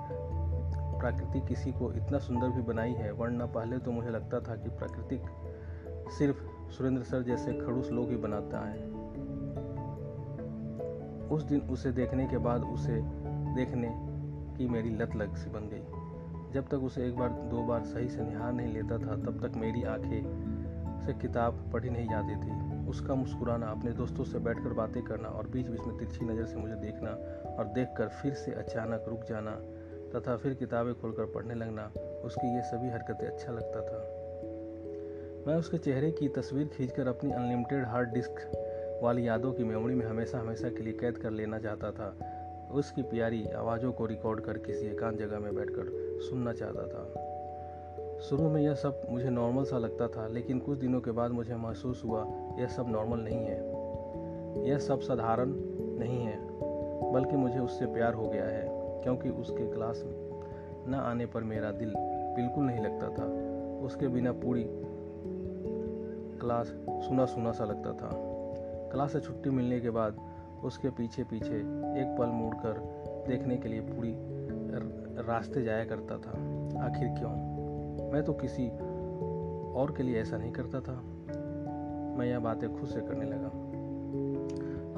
प्रकृति 1.01 1.39
किसी 1.39 1.71
को 1.71 1.91
इतना 1.93 2.17
सुंदर 2.17 2.47
भी 2.47 2.61
बनाई 2.61 2.93
है, 2.93 3.11
वरना 3.11 3.45
पहले 3.45 3.77
तो 3.77 3.91
मुझे 3.91 4.09
लगता 4.09 4.39
था 4.39 4.55
कि 4.55 4.69
प्राकृतिक 4.69 5.21
सिर्फ़ 6.17 6.37
सुरेंद्र 6.71 7.03
सर 7.03 7.23
जैसे 7.23 7.53
खड़ूस 7.53 7.91
लोग 7.91 8.09
ही 8.09 8.15
बनाता 8.15 8.59
है। 8.59 8.89
उस 11.27 11.43
दिन 11.43 11.61
उसे 11.61 11.91
देखने 11.91 12.27
के 12.27 12.37
बाद 12.37 12.63
उसे 12.63 13.01
देखने 13.55 13.89
की 14.57 14.67
मेरी 14.67 14.89
लत 14.89 15.15
लग 15.15 15.35
सी 15.35 15.49
बन 15.49 15.69
गई। 15.73 15.83
जब 16.53 16.67
तक 16.67 16.77
उसे 16.77 17.07
एक 17.07 17.15
बार, 17.15 17.29
दो 17.29 17.63
बार 17.63 17.83
सही 17.83 18.09
से 18.09 18.23
निहार 18.23 18.53
नहीं 18.53 18.73
लेता 18.73 18.97
था, 18.97 19.15
तब 19.15 19.47
तक 19.47 19.55
मेरी 19.55 19.83
आँखें 19.83 21.01
से 21.05 21.13
किताब 21.13 21.69
पढ़ी 21.73 21.89
नहीं 21.89 22.07
जाती 22.09 22.35
थी। 22.35 22.89
उसका 22.89 23.15
मुस्कुराना, 23.15 23.65
अपने 23.65 23.91
दोस्तों 23.91 24.23
से 24.23 24.39
बैठकर 24.39 24.73
बातें 24.73 25.03
करना 25.03 25.29
और 25.29 25.47
बीच 25.47 25.67
बीच 25.67 25.81
में 25.81 25.97
तिरछी 25.97 26.25
नज़र 26.25 26.45
से 26.45 26.55
मुझे 26.55 26.75
देखना 26.75 27.11
और 27.53 27.71
देखकर 27.75 28.07
फिर 28.07 28.33
से 28.33 28.51
अचानक 28.51 29.05
रुक 29.07 29.23
जाना 29.23 29.51
तथा 30.15 30.37
फिर 30.37 30.53
किताबें 30.53 30.93
खोलकर 30.93 31.25
पढ़ने 31.25 31.53
लगना, 31.53 31.91
उसकी 32.25 32.55
ये 32.55 32.61
सभी 32.61 32.89
हरकतें 32.89 33.27
अच्छा 33.27 33.51
लगता 33.51 33.81
था। 33.81 34.17
मैं 35.47 35.55
उसके 35.55 35.77
चेहरे 35.77 36.11
की 36.11 36.27
तस्वीर 36.27 36.67
खींचकर 36.67 37.07
अपनी 37.07 37.31
अनलिमिटेड 37.31 37.85
हार्ड 37.85 38.09
डिस्क 38.09 38.51
वाली 39.03 39.27
यादों 39.27 39.53
की 39.53 39.63
मेमोरी 39.63 39.95
में 39.95 40.05
हमेशा 40.05 40.39
हमेशा 40.39 40.69
के 40.69 40.83
लिए 40.83 40.93
कैद 40.93 41.17
कर 41.17 41.31
लेना 41.31 41.59
चाहता 41.59 41.91
था। 41.91 42.15
उसकी 42.71 43.01
प्यारी 43.01 43.45
आवाज़ों 43.45 43.91
को 43.91 44.05
रिकॉर्ड 44.05 44.41
कर 44.41 44.57
किसी 44.57 44.85
एकांत 44.85 45.17
जगह 45.19 45.39
में 45.39 45.55
बैठकर 45.55 45.89
सुनना 46.29 46.53
चाहता 46.53 46.87
था। 46.87 48.19
शुरू 48.19 48.49
में 48.49 48.61
यह 48.61 48.73
सब 48.73 49.01
मुझे 49.09 49.29
नॉर्मल 49.29 49.63
सा 49.63 49.77
लगता 49.77 50.07
था, 50.07 50.27
लेकिन 50.27 50.59
कुछ 50.59 50.77
दिनों 50.77 51.01
के 51.01 51.11
बाद 51.11 51.31
मुझे 51.31 51.55
महसूस 51.55 52.03
हुआ, 52.05 52.25
यह 52.59 52.67
सब 52.67 52.85
नॉर्मल 52.87 53.19
नहीं 53.19 53.45
है। 53.45 54.69
यह 54.69 54.77
सब 54.77 54.99
साधारण 54.99 55.53
नहीं 55.99 56.19
है, 56.25 56.37
बल्कि 57.11 57.35
मुझे 57.35 57.59
उससे 57.59 57.85
प्यार 57.85 58.13
हो 58.13 58.29
गया 58.29 58.45
है। 58.45 58.70
क्योंकि 59.03 59.29
उसके 59.29 59.71
क्लास 59.73 60.03
न 60.87 60.93
आने 60.93 61.25
पर 61.25 61.43
मेरा 61.43 61.71
दिल 61.71 61.93
बिल्कुल 62.35 62.63
नहीं 62.63 62.79
लगता 62.79 63.09
था। 63.09 63.51
उसके 63.85 64.07
बिना 64.07 64.31
पूरी 64.31 64.65
क्लास 66.39 66.67
सुना 66.89 67.25
सुना 67.25 67.51
सा 67.51 67.65
लगता 67.65 67.93
था। 67.93 68.09
क्लास 68.91 69.11
से 69.13 69.19
छुट्टी 69.19 69.49
मिलने 69.49 69.79
के 69.79 69.89
बाद 69.89 70.17
उसके 70.63 70.89
पीछे 70.89 71.23
पीछे 71.23 71.55
एक 71.55 72.15
पल 72.19 72.25
मुड़कर 72.25 72.73
देखने 73.27 73.57
के 73.57 73.69
लिए 73.69 73.81
पूरी 73.81 74.15
रास्ते 75.27 75.61
जाया 75.61 75.85
करता 75.85 76.17
था। 76.17 76.31
आखिर 76.85 77.07
क्यों? 77.07 77.29
मैं 78.11 78.23
तो 78.23 78.33
किसी 78.33 78.69
और 79.71 79.93
के 79.97 80.03
लिए 80.03 80.21
ऐसा 80.21 80.37
नहीं 80.37 80.51
करता 80.51 80.79
था। 80.79 81.01
मैं 82.17 82.25
यह 82.25 82.39
बातें 82.39 82.79
खुद 82.79 82.89
से 82.89 83.01
करने 83.01 83.25
लगा। 83.25 83.47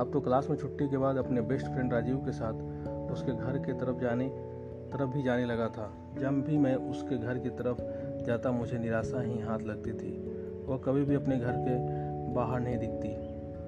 अब 0.04 0.10
तो 0.14 0.22
क्लास 0.22 0.50
में 0.50 0.58
छुट्टी 0.58 0.90
के 0.90 0.98
बाद 0.98 1.16
अपने 1.18 1.42
बेस्ट 1.42 1.68
फ्रेंड 1.68 1.94
राजीव 1.94 2.18
के 2.18 2.32
साथ 2.32 2.54
उसके 3.14 3.32
घर 3.32 3.58
के 3.58 3.74
तरफ़ 3.74 4.00
जाने, 4.00 4.28
तरफ़ 4.94 5.10
भी 5.10 5.24
जाने 5.24 5.46
लगा 5.46 5.68
था। 5.70 5.92
जब 6.20 6.42
भी 6.42 6.58
मैं 6.58 6.76
उसके 6.76 7.18
घर 7.18 7.38
की 7.38 7.50
तरफ़ 7.50 7.82
जाता, 8.26 8.52
मुझे 8.52 8.78
निराशा 8.78 9.22
ही 9.22 9.40
हाथ 9.40 9.60
लगती 9.60 9.92
थी। 9.92 10.12
वह 10.68 10.78
कभी 10.78 11.04
भी 11.04 11.16
अपने 11.16 11.38
घर 11.38 11.56
के 11.58 11.78
बाहर 12.34 12.60
नहीं 12.60 12.78
दिखती। 12.78 13.14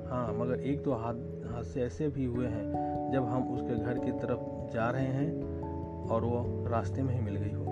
हाँ 0.08 0.34
मगर 0.34 0.60
एक 0.62 0.82
दो 0.84 0.94
हाथ 0.94 1.14
हादसे 1.46 1.82
ऐसे 1.82 2.08
भी 2.08 2.26
हुए 2.26 2.48
हैं, 2.48 3.12
जब 3.14 3.26
हम 3.26 3.44
उसके 3.54 3.76
घर 3.76 4.00
की 4.00 4.12
तरफ़ 4.12 4.74
जा 4.74 4.90
रहे 4.90 5.08
हैं 5.08 6.10
और 6.10 6.24
वह 6.24 6.70
रास्ते 6.70 7.04
में 7.04 7.14
ही 7.14 7.20
मिल 7.20 7.36
गई 7.36 7.52
हो। 7.52 7.64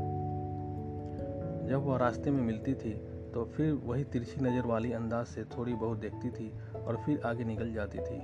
जब 1.70 1.86
वह 1.86 1.98
रास्ते 1.98 2.32
में 2.32 2.42
मिलती 2.42 2.74
थी 2.74 2.94
तो 3.34 3.44
फिर 3.46 3.72
वही 3.84 4.04
तिरछी 4.04 4.42
नज़र 4.42 4.68
वाली 4.68 4.92
अंदाज 4.92 5.26
से 5.26 5.44
थोड़ी 5.44 5.74
बहुत 5.74 5.98
देखती 5.98 6.30
थी 6.30 6.52
और 6.78 6.98
फिर 6.98 7.22
आगे 7.26 7.44
निकल 7.44 7.74
जाती 7.74 8.00
थी। 8.00 8.22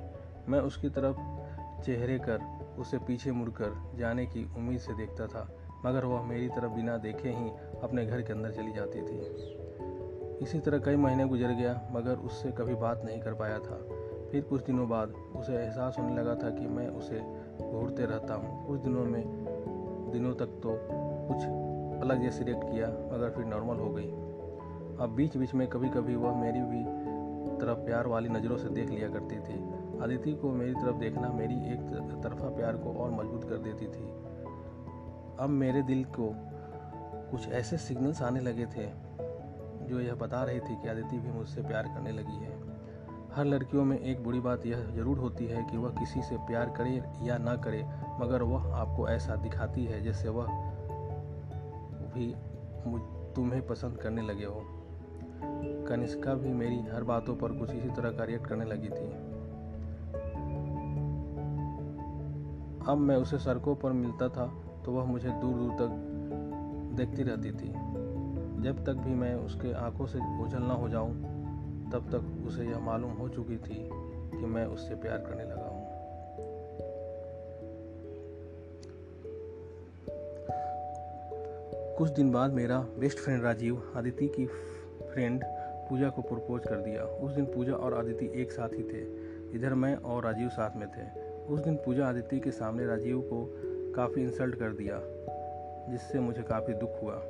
मैं 0.50 0.60
उसकी 0.60 0.90
तरफ़ 0.90 1.18
चेहरे 1.86 2.20
कर, 2.20 2.40
उसे 2.80 2.98
पीछे 2.98 3.32
मुड़कर 3.32 3.92
जाने 3.96 4.26
की 4.26 4.52
उम्मीद 4.58 4.80
से 4.80 4.94
देखता 4.94 5.28
था, 5.28 5.58
मगर 5.86 6.06
वह 6.06 6.22
मेरी 6.22 6.50
तरफ़ 6.50 6.72
बिना 6.72 6.98
देखे 6.98 7.30
ही 7.30 7.50
अपने 7.84 8.06
घर 8.06 8.22
के 8.22 8.34
अंदर 8.34 8.52
चली 8.52 8.72
जाती 8.72 9.02
थी। 9.02 9.20
इसी 10.42 10.60
तरह 10.60 10.80
कई 10.80 10.96
महीने 10.96 11.26
गुजर 11.26 11.48
गया, 11.48 11.90
मगर 11.92 12.16
उससे 12.16 12.52
कभी 12.52 12.76
बात 12.76 13.02
नहीं 13.06 13.22
कर 13.22 13.34
पाया 13.34 13.60
था। 13.60 13.88
फिर 14.32 14.44
कुछ 14.44 14.66
दिनों 14.66 14.90
बाद 14.90 15.10
उसे 15.10 15.54
एहसास 15.54 15.96
होने 16.00 16.16
लगा 16.16 16.36
था 16.36 16.50
कि 16.50 16.68
मैं 16.68 16.88
उसे 16.88 17.20
घूरते 17.72 18.06
रहता 18.06 18.34
हूँ। 18.34 18.68
कुछ 18.68 18.80
दिनों 18.80 19.06
में, 19.06 19.24
दिनों 20.12 20.36
तक 20.36 20.46
तो 20.46 20.80
कुछ 21.28 21.44
अलग 22.02 22.22
जैसे 22.22 22.44
रिएक्ट 22.44 22.64
किया, 22.64 22.88
मगर 22.88 23.30
फिर 23.30 23.46
नॉर्मल 23.46 23.76
हो 23.76 23.90
गई। 23.90 24.12
अब 25.04 25.14
बीच 25.16 25.38
बीच 25.38 25.54
में 25.54 25.68
कभी 25.68 25.90
कभी 25.90 26.16
वह 26.16 26.36
मेरी 26.36 26.60
भी 26.60 26.84
तरफ़ 27.58 27.78
प्यार 27.78 28.08
वाली 28.08 28.30
नज़रों 28.30 28.58
से 28.58 28.70
देख 28.70 28.90
लिया 28.90 29.10
करती 29.10 29.36
थी। 29.36 29.79
अदिति 30.02 30.34
को 30.34 30.52
मेरी 30.52 30.74
तरफ़ 30.74 30.96
देखना 30.96 31.30
मेरी 31.30 31.56
एक 31.74 31.80
तरफा 32.24 32.50
प्यार 32.50 32.78
को 32.78 32.94
और 32.94 33.12
मज़बूत 33.12 33.44
कर 33.44 33.58
देती 33.58 33.88
थी। 33.88 34.08
अब 35.40 35.50
मेरे 35.50 35.82
दिल 35.82 36.04
को 36.04 36.32
कुछ 37.32 37.48
ऐसे 37.50 37.78
सिग्नल्स 37.78 38.22
आने 38.22 38.40
लगे 38.40 38.66
थे, 38.66 38.86
जो 39.86 40.00
यह 40.00 40.16
बता 40.16 40.44
रही 40.44 40.60
थी 40.60 40.76
कि 40.82 40.88
अदिति 40.88 41.20
भी 41.20 41.32
मुझसे 41.32 41.62
प्यार 41.62 41.88
करने 41.88 42.12
लगी 42.12 42.36
है। 42.36 42.58
हर 43.34 43.46
लड़कियों 43.46 43.86
में 43.86 44.00
एक 44.00 44.24
बुरी 44.24 44.40
बात 44.40 44.66
यह 44.66 44.84
ज़रूर 44.92 45.18
होती 45.18 45.46
है 45.46 45.64
कि 45.64 45.78
वह 45.78 45.90
किसी 45.90 46.22
से 46.22 46.38
प्यार 46.38 46.70
करे 46.70 47.02
या 47.24 47.38
ना 47.38 47.56
करे, 47.56 47.84
मगर 48.20 48.44
वह 48.44 48.76
आपको 48.76 49.08
ऐसा 49.08 49.36
दिखाती 49.36 49.86
है 49.86 50.02
जैसे 50.02 50.30
वह 50.30 50.48
भी 52.16 52.34
तुम्हें 53.36 53.66
पसंद 53.68 53.98
करने 53.98 54.22
लगे 54.22 54.46
हो। 54.46 54.62
कनिष्का 55.88 56.34
भी 56.34 56.54
मेरी 56.54 56.80
हर 56.94 57.04
बातों 57.04 57.36
पर 57.36 57.52
कुछ 57.52 57.72
इसी 57.72 57.90
तरह 57.90 58.12
का 58.12 58.24
रिएक्ट 58.24 58.48
करने 58.48 58.66
लगी 58.66 58.90
थी। 58.90 59.29
अब 62.90 62.98
मैं 62.98 63.16
उसे 63.16 63.38
सड़कों 63.38 63.76
पर 63.76 63.92
मिलता 63.92 64.28
था 64.30 64.46
तो 64.86 64.92
वह 64.92 65.04
मुझे 65.04 65.30
दूर 65.30 65.58
दूर 65.58 65.72
तक 65.72 65.90
देखती 66.98 67.24
रहती 67.24 67.52
थी। 67.52 67.74
जब 68.64 68.84
तक 68.86 68.94
भी 68.94 69.14
मैं 69.16 69.34
उसके 69.36 69.74
आँखों 69.74 70.06
से 70.06 70.20
ओझल 70.44 70.64
ना 70.64 70.74
हो 70.74 70.90
जाऊँ, 70.90 71.14
तब 71.92 72.10
तक 72.12 72.48
उसे 72.48 72.66
यह 72.66 72.80
मालूम 72.80 73.12
हो 73.12 73.30
चुकी 73.30 73.58
थी 73.58 73.90
कि 74.32 74.46
मैं 74.46 74.66
उससे 74.66 74.96
प्यार 74.96 75.18
करने 75.18 75.44
लगा 75.44 75.68
हूँ। 75.68 75.88
कुछ 81.98 82.10
दिन 82.10 82.32
बाद 82.32 82.54
मेरा 82.54 82.80
बेस्ट 83.00 83.20
फ्रेंड 83.20 83.44
राजीव, 83.44 83.82
आदिति 83.96 84.28
की 84.28 84.46
फ्रेंड 85.14 85.44
पूजा 85.90 86.10
को 86.10 86.22
प्रपोज 86.22 86.66
कर 86.66 86.76
दिया। 86.76 87.04
उस 87.04 87.32
दिन 87.32 87.46
पूजा 87.46 87.74
और 87.74 87.94
आदिति 87.94 88.32
एक 88.36 88.52
साथ 88.52 88.70
ही 88.70 88.84
थे। 88.84 89.02
इधर 89.56 89.74
मैं 89.74 89.96
और 89.96 90.24
राजीव 90.24 90.50
साथ 90.50 90.78
में 90.78 90.88
थे। 90.88 91.30
उस 91.50 91.60
दिन 91.60 91.76
पूजा 91.76 92.08
आदित्य 92.08 92.40
के 92.40 92.52
सामने 92.52 92.86
राजीव 92.86 93.22
को 93.22 93.56
काफ़ी 93.96 94.22
इंसल्ट 94.22 94.56
कर 94.56 94.70
दिया 94.70 95.02
जिससे 95.92 96.20
मुझे 96.20 96.42
काफ़ी 96.42 96.74
दुख 96.74 97.02
हुआ। 97.02 97.22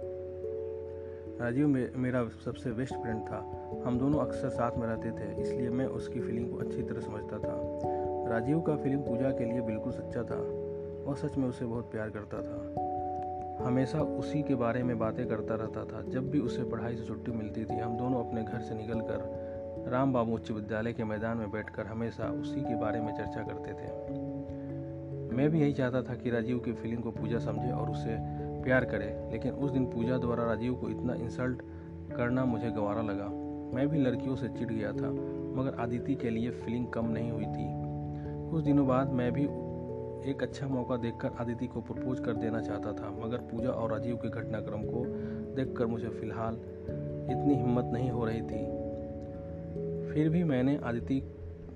राजीव 1.42 1.68
मे, 1.68 1.90
मेरा 1.96 2.30
सबसे 2.46 2.72
बेस्ट 2.72 2.96
फ्रेंड 2.96 3.22
था। 3.22 3.38
हम 3.86 4.00
दोनों 4.00 4.20
अक्सर 4.20 4.50
साथ 4.50 4.78
में 4.78 4.88
रहते 4.88 5.12
थे 5.12 5.42
इसलिए 5.42 5.70
मैं 5.70 5.86
उसकी 5.86 6.20
फीलिंग 6.20 6.52
को 6.52 6.58
अच्छी 6.58 6.84
तरह 6.84 7.00
समझता 7.02 7.40
था। 7.40 7.56
राजीव 8.30 8.62
का 8.62 8.76
फीलिंग 8.76 9.02
पूजा 9.04 9.32
के 9.32 9.46
लिए 9.46 9.62
बिल्कुल 9.62 9.92
सच्चा 9.92 10.24
था 10.24 10.42
वह 11.06 11.16
सच 11.16 11.38
में 11.38 11.48
उसे 11.48 11.66
बहुत 11.66 11.92
प्यार 11.92 12.10
करता 12.10 12.42
था। 12.42 12.86
हमेशा 13.66 14.00
उसी 14.02 14.44
के 14.44 14.56
बारे 14.56 14.84
में 14.84 15.00
बातें 15.00 15.28
करता 15.28 15.56
रहता 15.56 15.86
था। 15.86 16.02
जब 16.02 16.30
भी 16.30 16.40
उसे 16.40 16.64
पढ़ाई 16.64 16.96
से 16.96 17.06
छुट्टी 17.06 17.32
मिलती 17.32 17.66
थी 17.66 17.80
हम 17.80 17.98
दोनों 17.98 18.26
अपने 18.26 18.44
घर 18.44 18.60
से 18.60 18.76
निकलकर 18.76 19.49
राम 19.90 20.14
बाबू 20.14 20.34
उच्च 20.34 20.52
विद्यालय 20.52 20.94
के 20.94 21.04
मैदान 21.04 21.38
में 21.38 21.52
बैठकर 21.52 21.86
हमेशा 21.86 22.28
उसी 22.32 22.62
के 22.62 22.76
बारे 22.76 23.02
में 23.02 23.14
चर्चा 23.14 23.42
करते 23.42 23.72
थे। 23.74 23.88
मैं 25.36 25.50
भी 25.50 25.62
यही 25.62 25.74
चाहता 25.74 26.02
था 26.02 26.16
कि 26.16 26.30
राजीव 26.30 26.60
की 26.60 26.74
फीलिंग 26.74 27.04
को 27.04 27.12
पूजा 27.12 27.40
समझे 27.40 27.72
और 27.72 27.90
उसे 27.90 28.18
प्यार 28.64 28.86
करे, 28.86 29.30
लेकिन 29.32 29.52
उस 29.52 29.72
दिन 29.72 29.86
पूजा 29.86 30.18
द्वारा 30.18 30.44
राजीव 30.44 30.76
को 30.76 30.90
इतना 30.90 31.14
इंसल्ट 31.14 31.62
करना 32.16 32.46
मुझे 32.46 32.72
गंवारा 32.72 33.02
लगा। 33.02 33.30
मैं 33.76 33.88
भी 33.88 34.00
लड़कियों 34.00 34.36
से 34.36 34.48
चिढ़ 34.48 34.70
गया 34.70 34.92
था, 34.92 35.10
मगर 35.56 35.80
आदिति 35.80 36.16
के 36.16 36.30
लिए 36.30 36.50
फीलिंग 36.50 36.88
कम 36.88 37.06
नहीं 37.06 37.32
हुई 37.32 37.46
थी। 37.46 37.68
कुछ 38.52 38.64
दिनों 38.64 38.88
बाद 38.88 39.12
मैं 39.12 39.32
भी 39.32 39.44
एक 40.32 40.44
अच्छा 40.44 40.68
मौका 40.68 40.98
देखकर 40.98 41.32
आदिति 41.40 41.68
को 41.68 41.82
प्रपोज 41.82 42.20
कर 42.20 42.34
देना 42.34 42.62
चाहता 42.62 42.94
था, 42.94 43.10
मगर 43.26 43.38
पूजा 43.38 43.70
और 43.70 43.92
राजीव 43.92 44.16
के 44.16 44.30
घटनाक्रम 44.30 44.82
को 44.84 45.06
देखकर 45.56 45.86
मुझे 45.86 46.10
फ़िलहाल 46.10 46.56
इतनी 47.32 47.56
हिम्मत 47.56 47.90
नहीं 47.94 48.10
हो 48.10 48.26
रही 48.26 48.42
थी। 48.42 48.89
फिर 50.14 50.30
भी 50.30 50.44
मैंने 50.44 50.80
आदिति 50.84 51.22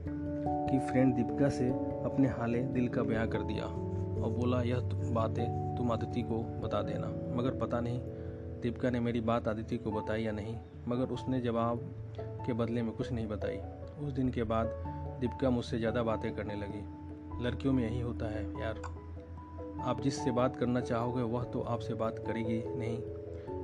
की 0.07 0.79
फ्रेंड 0.79 1.15
दीपिका 1.15 1.49
से 1.49 1.69
अपने 2.05 2.27
हाले 2.27 2.59
दिल 2.59 2.87
का 2.87 3.03
बयां 3.03 3.27
कर 3.27 3.43
दिया। 3.43 3.65
और 3.65 4.29
बोला, 4.29 4.61
यह 4.61 4.79
बातें 5.13 5.75
तुम 5.77 5.91
आदिति 5.91 6.21
को 6.21 6.37
बता 6.37 6.81
देना। 6.81 7.07
मगर 7.07 7.51
पता 7.51 7.79
नहीं 7.79 7.99
दीपिका 8.61 8.89
ने 8.89 8.99
मेरी 8.99 9.21
बात 9.21 9.47
आदिति 9.47 9.77
को 9.77 9.91
बताई 9.91 10.23
या 10.23 10.31
नहीं। 10.31 10.57
मगर 10.87 11.05
उसने 11.05 11.41
जवाब 11.41 11.79
के 12.19 12.53
बदले 12.53 12.81
में 12.81 12.91
कुछ 12.91 13.11
नहीं 13.11 13.27
बताई। 13.27 13.57
उस 14.05 14.13
दिन 14.13 14.29
के 14.29 14.43
बाद 14.43 14.65
दीपिका 15.19 15.49
मुझसे 15.49 15.77
ज़्यादा 15.77 16.03
बातें 16.03 16.35
करने 16.35 16.55
लगी। 16.55 16.83
लड़कियों 17.43 17.73
में 17.73 17.83
यही 17.83 18.01
होता 18.01 18.25
है, 18.25 18.43
यार। 18.61 18.81
आप 19.81 20.01
जिससे 20.01 20.31
बात 20.31 20.55
करना 20.55 20.79
चाहोगे, 20.79 21.21
वह 21.21 21.43
तो 21.43 21.61
आपसे 21.61 21.93
बात 21.93 22.19
करेगी 22.19 22.63
नहीं। 22.67 22.97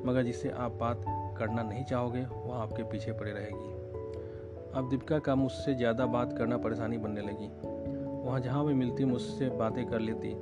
मगर 0.06 0.24
जिससे 0.24 0.50
आप 0.50 0.72
बात 0.72 1.02
करना 1.38 1.64
नहीं 1.64 1.84
चाहोगे, 1.84 2.22
वह 2.22 2.58
आपके 2.58 2.84
पीछे 2.84 3.12
पड़े 3.12 3.32
रहेगी। 3.32 3.79
अब 4.76 4.90
दीपिका 4.90 5.20
का 5.20 5.36
मुझसे 5.36 5.76
ज़्यादा 5.76 6.06
बात 6.06 6.38
करना 6.38 6.58
परेशानी 6.58 6.98
बनने 6.98 7.22
लगी। 7.22 7.48
वहाँ 8.28 8.40
जहाँ 8.40 8.66
भी 8.66 8.74
मिलती, 8.74 9.06
मुझसे 9.06 9.50
बातें 9.50 9.86
कर 9.86 10.00
लेती। 10.00 10.34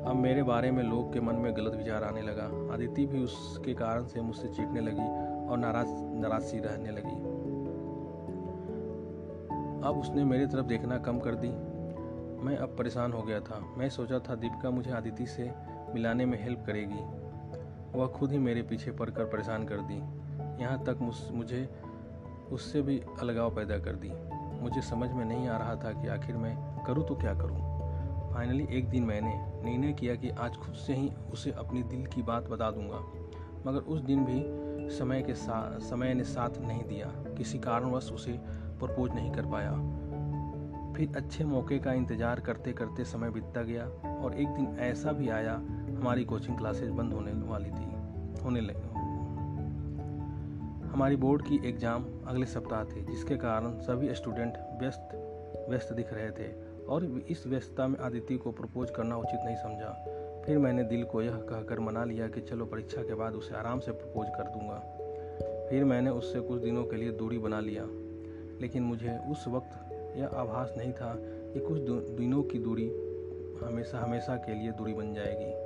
अब 0.00 0.16
मेरे 0.16 0.42
बारे 0.42 0.70
में 0.70 0.82
लोग 0.82 1.12
के 1.12 1.20
मन 1.20 1.34
में 1.34 1.56
गलत 1.56 1.74
विचार 1.74 2.04
आने 2.04 2.22
लगा। 2.22 2.74
आदिति 2.74 3.06
भी 3.06 3.24
उसके 3.24 3.74
कारण 3.74 4.04
से 4.04 4.20
मुझसे 4.20 4.48
चीटने 4.48 4.80
लगी 4.80 5.08
और 5.48 5.58
नाराज़ 5.58 5.88
नाराज़ 5.90 6.56
रहने 6.56 6.90
लगी। 6.90 7.16
अब 9.88 9.98
उसने 9.98 10.24
मेरी 10.24 10.46
तरफ़ 10.46 10.66
देखना 10.66 10.98
कम 10.98 11.18
कर 11.18 11.34
दी। 11.34 11.48
मैं 12.44 12.56
अब 12.56 12.76
परेशान 12.78 13.12
हो 13.12 13.22
गया 13.22 13.40
था। 13.40 13.74
मैं 13.78 13.88
सोचा 13.88 14.18
था 14.18 14.34
दीपिका 14.34 14.70
मुझे 14.70 14.90
आदिति 14.90 15.26
से 15.26 15.50
मिलाने 15.94 16.26
में 16.26 16.42
हेल्प 16.42 16.64
करेगी। 16.66 17.04
वह 17.98 18.06
खुद 18.06 18.32
ही 18.32 18.38
मेरे 18.38 18.62
पीछे 18.62 18.90
पड़कर 18.90 19.24
परेशान 19.24 19.64
कर 19.64 19.76
दी। 19.76 19.96
यहाँ 20.62 20.84
तक 20.84 20.98
मुझे 21.32 21.89
उससे 22.52 22.82
भी 22.82 23.00
अलगाव 23.20 23.54
पैदा 23.54 23.78
कर 23.78 23.96
दी। 23.96 24.12
मुझे 24.62 24.80
समझ 24.80 25.10
में 25.10 25.24
नहीं 25.24 25.48
आ 25.48 25.56
रहा 25.56 25.74
था 25.76 25.92
कि 25.92 26.08
आखिर 26.08 26.36
मैं 26.36 26.56
करूँ 26.86 27.06
तो 27.06 27.14
क्या 27.14 27.34
करूँ। 27.34 27.68
फाइनली 28.32 28.66
एक 28.70 28.88
दिन 28.90 29.04
मैंने 29.04 29.34
निर्णय 29.64 29.92
किया 29.92 30.14
कि 30.14 30.30
आज 30.30 30.56
खुद 30.56 30.74
से 30.74 30.94
ही 30.94 31.10
उसे 31.32 31.50
अपनी 31.50 31.82
दिल 31.82 32.06
की 32.06 32.22
बात 32.22 32.48
बता 32.48 32.70
दूँगा। 32.70 33.00
मगर 33.66 33.78
उस 33.78 34.00
दिन 34.00 34.24
भी 34.24 34.42
समय 34.90 35.22
के 35.22 35.34
साथ 35.34 35.80
समय 35.80 36.14
ने 36.14 36.24
साथ 36.24 36.58
नहीं 36.60 36.84
दिया। 36.84 37.06
किसी 37.36 37.58
कारणवश 37.58 38.10
उसे 38.12 38.32
प्रपोज 38.80 39.14
नहीं 39.14 39.30
कर 39.32 39.46
पाया। 39.46 39.72
फिर 40.96 41.16
अच्छे 41.16 41.44
मौके 41.44 41.78
का 41.78 41.92
इंतज़ार 41.92 42.40
करते 42.40 42.72
करते 42.72 43.04
समय 43.04 43.30
बीतता 43.30 43.62
गया 43.62 43.84
और 44.24 44.34
एक 44.34 44.48
दिन 44.48 44.76
ऐसा 44.80 45.12
भी 45.12 45.28
आया, 45.28 45.54
हमारी 46.00 46.24
कोचिंग 46.24 46.56
क्लासेस 46.58 46.90
बंद 46.90 47.12
होने 47.12 47.32
वाली 47.32 47.70
थी, 47.70 47.92
होने 48.42 48.60
लगे। 48.60 48.89
हमारी 50.90 51.16
बोर्ड 51.16 51.42
की 51.42 51.56
एग्ज़ाम 51.68 52.04
अगले 52.26 52.46
सप्ताह 52.46 52.84
थी, 52.84 53.04
जिसके 53.04 53.36
कारण 53.36 53.78
सभी 53.80 54.14
स्टूडेंट 54.14 54.54
व्यस्त 54.80 55.16
व्यस्त 55.68 55.92
दिख 55.92 56.12
रहे 56.12 56.30
थे 56.30 56.48
और 56.86 57.04
इस 57.28 57.46
व्यस्तता 57.46 57.86
में 57.88 57.98
आदित्य 57.98 58.36
को 58.36 58.52
प्रपोज 58.52 58.90
करना 58.90 59.16
उचित 59.16 59.40
नहीं 59.44 59.56
समझा। 59.56 59.92
फिर 60.46 60.58
मैंने 60.58 60.84
दिल 60.84 61.04
को 61.04 61.22
यह 61.22 61.36
कहकर 61.36 61.80
मना 61.80 62.04
लिया 62.04 62.28
कि 62.28 62.40
चलो 62.40 62.64
परीक्षा 62.64 63.02
के 63.02 63.14
बाद 63.14 63.34
उसे 63.34 63.54
आराम 63.54 63.80
से 63.80 63.92
प्रपोज 63.92 64.28
कर 64.28 64.42
दूँगा। 64.42 64.78
फिर 65.70 65.84
मैंने 65.84 66.10
उससे 66.10 66.40
कुछ 66.40 66.62
दिनों 66.62 66.84
के 66.84 66.96
लिए 66.96 67.10
दूरी 67.12 67.38
बना 67.38 67.60
लिया। 67.60 67.84
लेकिन 68.60 68.82
मुझे 68.82 69.18
उस 69.30 69.48
वक्त 69.48 70.16
यह 70.16 70.26
आभास 70.26 70.74
नहीं 70.78 70.92
था 70.92 71.14
कि 71.18 71.60
कुछ 71.60 71.80
दिनों 72.16 72.42
की 72.42 72.58
दूरी 72.58 72.88
हमेशा 73.64 73.98
हमेशा 73.98 74.36
के 74.36 74.54
लिए 74.54 74.72
दूरी 74.72 74.92
बन 74.92 75.14
जाएगी। 75.14 75.59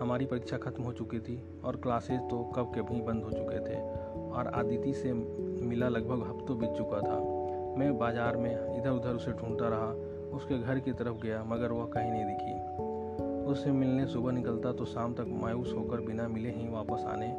हमारी 0.00 0.26
परीक्षा 0.26 0.56
खत्म 0.56 0.82
हो 0.82 0.92
चुकी 0.92 1.18
थी 1.18 1.36
और 1.64 1.76
क्लासेस 1.76 2.20
तो 2.30 2.42
कब 2.56 2.72
के 2.74 2.82
भी 2.82 3.00
बंद 3.02 3.24
हो 3.24 3.30
चुके 3.30 3.58
थे 3.60 3.80
और 4.30 4.50
आदिति 4.54 4.92
से 4.94 5.12
मिला 5.12 5.88
लगभग 5.88 6.26
हफ्तों 6.28 6.58
बीत 6.58 6.70
चुका 6.70 7.00
था। 7.00 7.18
मैं 7.78 7.96
बाज़ार 7.98 8.36
में 8.36 8.50
इधर 8.50 8.90
उधर 8.90 9.14
उसे 9.14 9.32
ढूंढता 9.32 9.68
रहा, 9.68 9.90
उसके 10.36 10.58
घर 10.58 10.78
की 10.78 10.92
तरफ़ 10.92 11.20
गया, 11.22 11.42
मगर 11.44 11.72
वह 11.72 11.86
कहीं 11.86 12.10
नहीं 12.10 12.24
दिखी। 12.24 12.52
उससे 13.44 13.72
मिलने 13.72 14.06
सुबह 14.06 14.32
निकलता 14.32 14.72
तो 14.72 14.84
शाम 14.84 15.14
तक 15.14 15.26
मायूस 15.42 15.72
होकर 15.72 16.00
बिना 16.00 16.28
मिले 16.28 16.50
ही 16.50 16.68
वापस 16.68 17.04
आने 17.08 17.30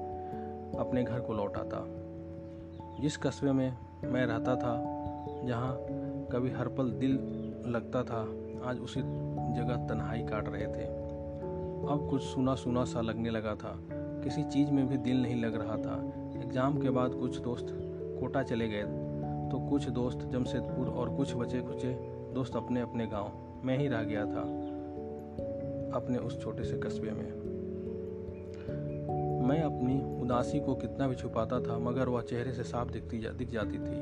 अपने 0.79 1.03
घर 1.03 1.19
को 1.19 1.33
लौटा 1.33 1.63
था 1.63 1.85
जिस 3.01 3.17
कस्बे 3.17 3.51
में 3.51 3.77
मैं 4.05 4.25
रहता 4.25 4.55
था, 4.55 4.75
जहाँ 5.45 5.77
कभी 6.31 6.51
हर 6.51 6.67
पल 6.67 6.91
दिल 6.93 7.13
लगता 7.67 8.03
था, 8.03 8.21
आज 8.65 8.79
उसी 8.79 9.01
जगह 9.55 9.85
तन्हाई 9.87 10.23
काट 10.23 10.49
रहे 10.49 10.67
थे। 10.67 10.94
अब 11.89 12.07
कुछ 12.09 12.21
सुना 12.21 12.55
सुना 12.55 12.83
सा 12.85 13.01
लगने 13.01 13.29
लगा 13.29 13.55
था। 13.55 13.79
किसी 14.23 14.43
चीज़ 14.43 14.71
में 14.71 14.87
भी 14.87 14.97
दिल 14.97 15.21
नहीं 15.21 15.35
लग 15.35 15.55
रहा 15.55 15.77
था। 15.77 15.95
एग्ज़ाम 16.41 16.77
के 16.79 16.89
बाद 16.89 17.13
कुछ 17.13 17.39
दोस्त 17.39 17.67
कोटा 18.19 18.43
चले 18.43 18.67
गए। 18.67 18.83
तो 19.51 19.69
कुछ 19.69 19.89
दोस्त 19.89 20.17
जमशेदपुर 20.17 20.87
और 20.87 21.15
कुछ 21.15 21.35
बचे 21.35 21.61
खुचे 21.61 21.93
दोस्त 22.33 22.55
अपने 22.55 22.81
अपने 22.81 23.07
गाँव। 23.07 23.31
में 23.63 23.77
ही 23.77 23.87
रह 23.87 24.03
गया 24.03 24.25
था। 24.25 24.41
अपने 25.95 26.17
उस 26.17 26.41
छोटे 26.41 26.63
से 26.63 26.77
कस्बे 26.77 27.11
में। 27.11 27.55
मैं 29.47 29.61
अपनी 29.61 30.21
उदासी 30.21 30.59
को 30.59 30.75
कितना 30.75 31.07
भी 31.07 31.15
छुपाता 31.15 31.59
था 31.61 31.77
मगर 31.77 32.09
वह 32.09 32.21
चेहरे 32.21 32.53
से 32.53 32.63
साफ़ 32.63 32.91
दिखती 32.91 33.19
जा, 33.19 33.29
दिख 33.29 33.49
जाती 33.49 33.77
थी। 33.77 33.99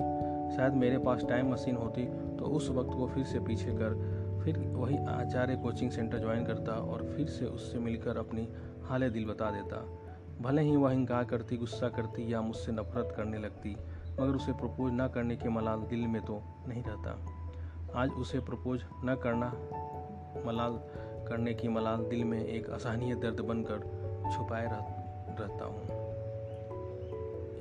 शायद 0.55 0.73
मेरे 0.73 0.97
पास 0.97 1.25
टाइम 1.29 1.51
मशीन 1.51 1.75
होती 1.75 2.05
तो 2.38 2.45
उस 2.45 2.69
वक्त 2.69 2.89
को 2.89 3.07
फिर 3.07 3.23
से 3.23 3.39
पीछे 3.39 3.71
कर 3.71 4.12
फिर 4.43 4.58
वही 4.58 4.97
आचार्य 4.97 5.56
कोचिंग 5.56 5.91
सेंटर 5.91 6.19
ज्वाइन 6.19 6.45
करता 6.45 6.71
और 6.71 7.03
फिर 7.15 7.27
से 7.27 7.45
उससे 7.45 7.79
मिलकर 7.79 8.17
अपनी 8.17 8.47
हाल 8.84 9.10
दिल 9.10 9.25
बता 9.25 9.51
देता। 9.51 9.77
भले 10.41 10.62
ही 10.62 10.75
वह 10.75 10.91
इनकार 10.91 11.23
करती 11.23 11.58
गुस्सा 11.58 11.89
करती 11.89 12.34
या 12.34 12.41
मुझसे 12.41 12.71
नफरत 12.71 13.13
करने 13.17 13.38
लगती 13.38 13.75
मगर 14.19 14.36
उसे 14.36 14.51
प्रपोज 14.51 14.91
न 14.93 15.08
करने 15.08 15.36
के 15.36 15.49
मलाल 15.49 15.79
दिल 15.79 16.08
में 16.08 16.21
तो 16.21 16.41
नहीं 16.67 16.84
रहता। 16.84 18.01
आज 18.01 18.12
उसे 18.12 18.39
प्रपोज 18.39 18.84
न 19.06 19.15
करना 19.15 19.47
मलाल 20.45 20.79
करने 21.27 21.53
की 21.53 21.67
मलाल 21.67 22.03
दिल 22.03 22.23
में 22.23 22.45
एक 22.45 22.69
असहनीय 22.69 23.15
दर्द 23.15 23.39
बनकर 23.39 23.79
छुपाए 24.36 24.65
रह, 24.65 24.86
रहता 25.39 25.65
हूँ। 25.65 25.84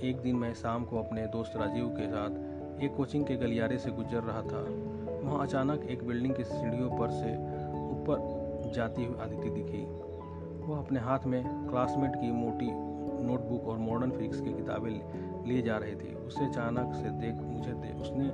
एक 0.01 0.21
दिन 0.23 0.37
मैं 0.37 0.55
शाम 0.55 0.85
को 0.85 0.99
अपने 0.99 1.27
दोस्त 1.27 1.57
राजीव 1.57 1.89
के 1.89 2.07
साथ 2.07 2.83
एक 2.83 2.95
कोचिंग 2.97 3.25
के 3.27 3.37
गलियारे 3.37 3.79
से 3.79 3.91
गुजर 3.91 4.23
रहा 4.23 4.43
था। 4.43 4.92
वहाँ 5.23 5.47
अचानक 5.47 5.85
एक 5.85 6.07
बिल्डिंग 6.07 6.35
की 6.35 6.45
सीढ़ियों 6.45 6.99
पर 6.99 7.11
से 7.11 7.33
ऊपर 7.91 8.71
जाती 8.75 9.05
हुई 9.05 9.17
आदिति 9.17 9.51
दिखी। 9.51 9.85
वह 10.67 10.79
अपने 10.79 11.01
हाथ 11.01 11.19
में 11.27 11.69
क्लासमेट 11.69 12.17
की 12.17 12.31
मोटी 12.33 12.71
नोटबुक 13.27 13.69
और 13.69 13.79
मॉडर्न 13.79 14.11
फिजिक्स 14.11 14.41
की 14.41 14.53
किताबें 14.53 14.91
लिए 15.47 15.63
जा 15.63 15.77
रही 15.77 15.95
थी। 15.95 16.15
उसे 16.15 16.45
अचानक 16.45 16.95
से 16.95 17.11
देख 17.11 17.35
मुझे 17.35 17.73
दे, 17.73 18.01
उसने 18.01 18.29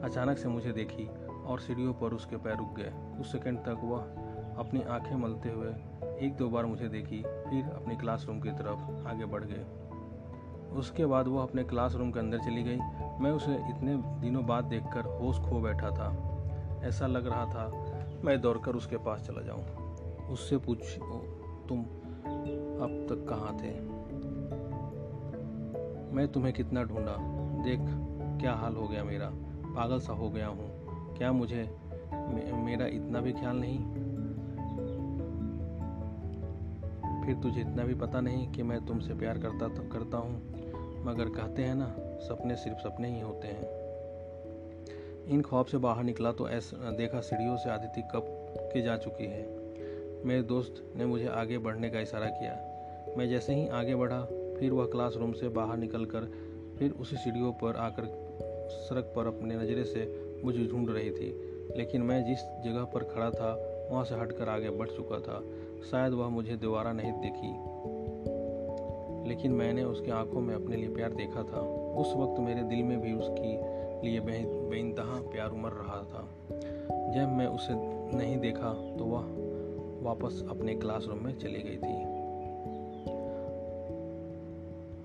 अचानक 0.00 0.38
से 0.38 0.48
मुझे 0.48 0.72
देखी 0.72 1.08
और 1.46 1.60
सीढ़ियों 1.60 1.94
पर 1.94 2.14
उसके 2.14 2.36
पैर 2.36 2.56
रुक 2.56 2.74
गए। 2.76 2.92
कुछ 2.94 3.26
सेकंड 3.26 3.58
तक 3.58 3.80
वह 3.84 4.00
अपनी 4.58 4.82
आँखें 4.82 5.16
मलते 5.16 5.48
हुए 5.48 5.68
एक 6.26 6.36
दो 6.36 6.48
बार 6.48 6.66
मुझे 6.66 6.88
देखी 6.88 7.22
फिर 7.22 7.64
अपनी 7.64 7.96
क्लासरूम 7.96 8.40
की 8.40 8.50
तरफ़ 8.50 9.08
आगे 9.08 9.24
बढ़ 9.24 9.44
गए। 9.44 9.64
उसके 10.76 11.06
बाद 11.06 11.28
वह 11.28 11.42
अपने 11.42 11.64
क्लासरूम 11.64 12.10
के 12.12 12.18
अंदर 12.18 12.38
चली 12.38 12.62
गई। 12.62 12.76
मैं 13.20 13.30
उसे 13.30 13.54
इतने 13.54 13.96
दिनों 14.20 14.46
बाद 14.46 14.64
देखकर 14.64 15.18
होश 15.20 15.38
खो 15.38 15.60
बैठा 15.60 15.90
था। 15.90 16.33
ऐसा 16.84 17.06
लग 17.06 17.26
रहा 17.26 17.44
था, 17.44 17.72
मैं 18.24 18.40
दौड़कर 18.40 18.74
उसके 18.74 18.96
पास 18.96 19.26
चला 19.26 19.42
जाऊँ। 19.42 19.64
उससे 20.28 20.56
पूछ 20.56 20.98
तुम 21.68 21.80
अब 21.80 23.06
तक 23.10 23.26
कहाँ 23.28 23.58
थे? 23.58 23.80
मैं 26.14 26.28
तुम्हें 26.28 26.54
कितना 26.54 26.82
ढूंढा। 26.82 27.16
देख, 27.64 27.80
क्या 28.40 28.52
हाल 28.52 28.76
हो 28.76 28.88
गया 28.88 29.04
मेरा। 29.04 29.30
पागल 29.74 30.00
सा 30.00 30.12
हो 30.12 30.30
गया 30.30 30.46
हूँ। 30.46 30.84
क्या 31.16 31.32
मुझे 31.32 31.76
मेरा 32.54 32.86
इतना 32.86 33.20
भी 33.20 33.32
ख्याल 33.32 33.56
नहीं? 33.56 33.78
फिर 37.24 37.36
तुझे 37.36 37.60
इतना 37.60 37.84
भी 37.84 37.94
पता 37.94 38.20
नहीं 38.20 38.52
कि 38.52 38.62
मैं 38.62 38.86
तुमसे 38.86 39.14
प्यार 39.14 39.38
करता 39.38 39.68
करता 39.68 40.18
हूँ। 40.18 40.34
मगर 41.04 41.28
कहते 41.28 41.64
हैं 41.64 41.74
ना, 41.74 41.94
सपने 42.20 42.56
सिर्फ़ 42.56 42.78
सपने 42.78 43.14
ही 43.14 43.20
होते 43.20 43.48
हैं। 43.48 43.83
इन 45.28 45.42
ख्वाब 45.42 45.66
से 45.66 45.78
बाहर 45.78 46.04
निकला 46.04 46.32
तो 46.32 46.48
ऐसा, 46.48 46.90
देखा 46.90 47.20
सीढ़ियों 47.20 47.56
से 47.56 47.70
आदित्य 47.70 48.08
कब 48.12 48.24
के 48.72 48.82
जा 48.82 48.96
चुकी 48.96 49.24
है। 49.24 49.46
मेरे 50.24 50.42
दोस्त 50.42 50.92
ने 50.96 51.06
मुझे 51.06 51.26
आगे 51.26 51.58
बढ़ने 51.58 51.90
का 51.90 52.00
इशारा 52.00 52.26
किया। 52.26 52.60
मैं 53.18 53.28
जैसे 53.28 53.54
ही 53.54 53.68
आगे 53.68 53.94
बढ़ा, 53.94 54.22
फिर 54.58 54.72
वह 54.72 54.86
क्लासरूम 54.86 55.32
से 55.32 55.48
बाहर 55.48 55.76
निकल 55.76 56.04
कर 56.04 56.20
फिर 56.78 56.90
उसी 56.90 57.16
सीढ़ियों 57.16 57.52
पर 57.52 57.76
आकर 57.76 58.02
सड़क 58.70 59.12
पर 59.16 59.26
अपने 59.26 59.54
नज़रे 59.54 59.84
से 59.84 60.24
मुझे 60.44 60.66
ढूंढ 60.66 60.90
रही 60.90 61.10
थी। 61.10 61.54
लेकिन 61.76 62.02
मैं 62.02 62.24
जिस 62.24 62.38
जगह 62.38 62.84
पर 62.84 63.04
खड़ा 63.04 63.30
था, 63.30 63.70
वहाँ 63.90 64.04
से 64.04 64.14
हटकर 64.14 64.48
आगे 64.48 64.70
बढ़ 64.70 64.88
चुका 64.88 65.18
था। 65.20 65.44
शायद 65.90 66.12
वह 66.12 66.28
मुझे 66.28 66.56
दोबारा 66.56 66.92
नहीं 66.92 67.12
देखी। 67.12 67.74
लेकिन 69.28 69.52
मैंने 69.52 69.84
उसकी 69.84 70.10
आँखों 70.10 70.40
में 70.40 70.54
अपने 70.54 70.76
लिए 70.76 70.88
प्यार 70.88 71.12
देखा 71.12 71.42
था। 71.42 71.60
उस 71.96 72.12
वक्त 72.16 72.40
मेरे 72.40 72.62
दिल 72.62 72.82
में 72.82 73.00
भी 73.00 73.12
उसकी 73.12 73.73
लिए 74.04 74.20
बेइंतहा 74.20 75.20
प्यार 75.32 75.50
उमड़ 75.50 75.72
रहा 75.72 76.02
था। 76.02 76.22
जब 77.12 77.28
मैं 77.32 77.46
उसे 77.46 77.74
नहीं 78.16 78.36
देखा 78.38 78.72
तो 78.96 79.04
वह 79.04 79.24
वापस 80.02 80.44
अपने 80.50 80.74
क्लासरूम 80.74 81.24
में 81.24 81.38
चली 81.38 81.62
गई 81.62 81.76
थी। 81.76 82.14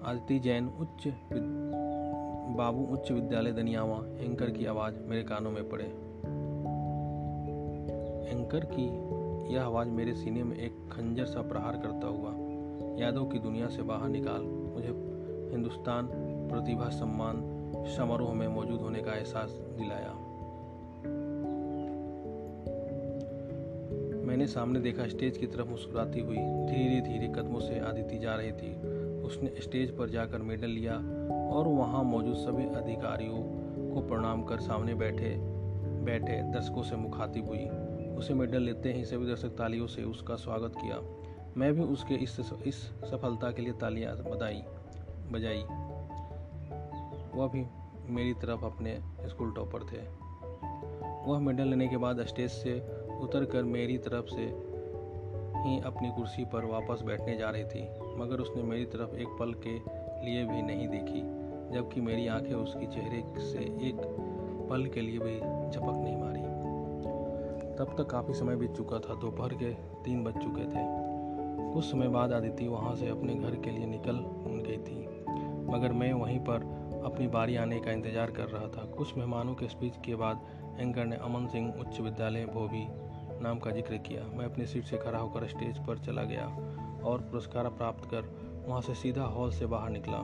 आदित्य 0.06 0.40
जैन 0.40 0.68
उच्च 0.68 1.08
बाबू 2.58 2.86
उच्च 2.94 3.12
विद्यालय 3.12 3.52
दनियावा, 3.52 3.98
एंकर 4.20 4.50
की 4.50 4.66
आवाज़ 4.66 4.96
मेरे 5.00 5.24
कानों 5.24 5.52
में 5.52 5.70
पड़े। 5.70 5.84
एंकर 8.32 8.66
की 8.66 8.88
यह 9.54 9.64
आवाज़ 9.64 9.90
मेरे 9.90 10.14
सीने 10.14 10.44
में 10.44 10.58
एक 10.58 10.72
खंजर 10.92 11.26
सा 11.26 11.42
प्रहार 11.42 11.78
करता 11.78 12.08
हुआ, 12.08 12.32
यादों 13.00 13.26
की 13.26 13.40
दुनिया 13.40 13.68
से 13.68 13.82
बाहर 13.82 14.10
निकाल, 14.10 14.42
मुझे 14.76 14.94
हिंदुस्तान 15.52 16.08
प्रतिभा 16.52 16.90
सम्मान 16.90 17.59
समारोह 17.76 18.34
में 18.34 18.48
मौजूद 18.48 18.80
होने 18.80 19.00
का 19.00 19.12
एहसास 19.12 19.52
दिलाया। 19.52 20.14
मैंने 24.26 24.48
सामने 24.48 24.80
देखा 24.80 25.08
स्टेज 25.08 25.38
की 25.38 25.48
तरफ़ 25.48 25.68
मुस्कुराती 25.68 26.20
हुई 26.20 26.38
धीरे 26.38 27.02
धीरे 27.02 27.28
कदमों 27.28 27.60
से 27.60 27.80
आदिति 27.80 28.20
जा 28.20 28.36
रही 28.36 28.52
थी। 28.52 29.00
उसने 29.22 29.62
स्टेज 29.62 29.98
पर 29.98 30.10
जाकर 30.10 30.38
मेडल 30.38 30.68
लिया 30.68 30.94
और 31.52 31.68
वहाँ 31.68 32.04
मौजूद 32.04 32.36
सभी 32.36 32.64
अधिकारियों 32.64 33.38
को 33.94 34.02
प्रणाम 34.08 34.44
कर 34.44 34.60
सामने 34.60 34.94
बैठे 34.94 35.36
बैठे 36.06 36.42
दर्शकों 36.54 36.84
से 36.84 36.96
मुखातिब 36.96 37.48
हुई। 37.48 37.70
उसे 38.16 38.34
मेडल 38.34 38.62
लेते 38.62 38.94
ही 38.94 39.06
सभी 39.06 39.26
दर्शक 39.26 39.50
तालियों 39.50 39.88
से 39.88 40.04
उसका 40.04 40.36
स्वागत 40.36 40.74
किया। 40.76 41.02
मैं 41.58 41.74
भी 41.74 41.82
उसके 41.82 42.16
इस 42.16 42.40
इस 42.66 42.76
सफलता 42.82 43.52
के 43.52 43.62
लिए 43.62 43.74
तालियाँ 43.74 44.16
बधाई, 44.16 44.64
बजाई। 45.32 45.64
वह 47.36 47.48
भी 47.48 47.66
मेरी 48.10 48.34
तरफ़ 48.34 48.66
अपने 48.66 49.00
स्कूल 49.28 49.52
टॉपर 49.52 49.84
थे। 49.84 50.02
वह 51.32 51.40
मेडल 51.40 51.68
लेने 51.68 51.88
के 51.88 51.98
बाद 51.98 52.26
स्टेज 52.26 52.50
से 52.50 52.80
उतर 53.22 53.46
कर 53.46 53.64
मेरी 53.64 53.98
तरफ़ 53.98 54.26
से 54.26 54.46
ही 55.60 55.80
अपनी 55.80 56.10
कुर्सी 56.10 56.46
पर 56.46 56.66
वापस 56.66 57.02
बैठने 57.02 57.38
जा 57.38 57.50
रही 57.50 57.64
थी, 57.64 57.82
मगर 58.18 58.40
उसने 58.40 58.64
मेरी 58.64 58.86
तरफ़ 58.86 59.16
एक 59.16 59.28
पल 59.40 59.54
के 59.54 59.74
लिए 60.26 60.46
भी 60.46 60.62
नहीं 60.62 60.88
देखी, 60.88 61.22
जबकि 61.74 62.02
मेरी 62.02 62.28
आँखें 62.28 62.54
उसके 62.54 62.86
चेहरे 62.86 63.24
से 63.42 63.60
एक 63.60 64.02
पल 64.70 64.86
के 64.86 65.02
लिए 65.02 65.20
भी 65.20 65.36
झपक 65.70 65.98
नहीं 65.98 66.18
मारी। 66.18 66.42
तब 67.78 67.96
तक 67.98 68.04
काफ़ी 68.04 68.34
समय 68.34 68.56
बीत 68.56 68.72
चुका 68.72 69.00
था, 69.00 69.14
दोपहर 69.14 69.54
के 69.54 69.74
तीन 70.04 70.24
बज 70.24 70.34
चुके 70.34 70.64
थे। 70.64 70.88
कुछ 71.74 71.86
समय 71.86 72.08
बाद 72.08 72.34
आदिति 72.34 72.68
वहाँ 72.68 72.96
से 72.96 73.08
अपने 73.08 73.36
घर 73.36 73.56
के 73.56 73.70
लिए 73.70 73.86
निकल 73.86 74.26
गई 74.48 74.78
थी, 74.78 75.00
मगर 75.70 75.92
मैं 75.92 76.14
वहीं 76.14 76.40
पर 76.40 76.79
अपनी 77.02 77.28
बारी 77.28 77.56
आने 77.56 77.80
का 77.80 77.92
इंतज़ार 77.92 78.32
कर 78.32 78.48
रहा 78.48 78.68
था। 78.68 78.86
कुछ 78.92 79.16
मेहमानों 79.18 79.54
के 79.56 79.68
स्पीच 79.68 79.98
के 80.06 80.16
बाद 80.16 80.42
एंकर 80.80 81.06
ने 81.06 81.16
अमन 81.18 81.48
सिंह 81.48 81.74
उच्च 81.80 82.00
विद्यालय 82.00 82.46
भोबी 82.46 82.86
नाम 83.44 83.60
का 83.60 83.72
ज़िक्र 83.72 83.98
किया। 84.08 84.24
मैं 84.38 84.46
अपनी 84.46 84.66
सीट 84.66 84.86
से 84.86 84.98
खड़ा 84.98 85.20
होकर 85.20 85.48
स्टेज 85.48 85.78
पर 85.88 85.98
चला 85.98 86.24
गया 86.24 86.46
और 87.04 87.22
पुरस्कार 87.22 87.70
प्राप्त 87.72 88.10
कर 88.12 88.30
वहाँ 88.68 88.82
से 88.82 88.94
सीधा 88.96 89.24
हॉल 89.28 89.52
से 89.52 89.66
बाहर 89.66 89.90
निकला। 89.90 90.18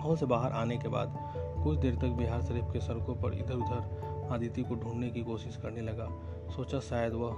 हॉल 0.00 0.16
से 0.16 0.26
बाहर 0.26 0.52
आने 0.52 0.76
के 0.78 0.88
बाद 0.88 1.18
कुछ 1.64 1.78
देर 1.78 1.96
तक 1.96 2.16
बिहार 2.18 2.42
शरीफ 2.42 2.72
के 2.72 2.80
सड़कों 2.80 3.14
पर 3.14 3.34
इधर 3.34 3.54
उधर 3.54 4.28
आदिति 4.32 4.62
को 4.62 4.74
ढूँढने 4.74 5.10
की 5.10 5.22
कोशिश 5.22 5.56
करने 5.56 5.80
लगा। 5.80 6.08
सोचा 6.50 6.80
शायद 6.80 7.12
वह 7.12 7.34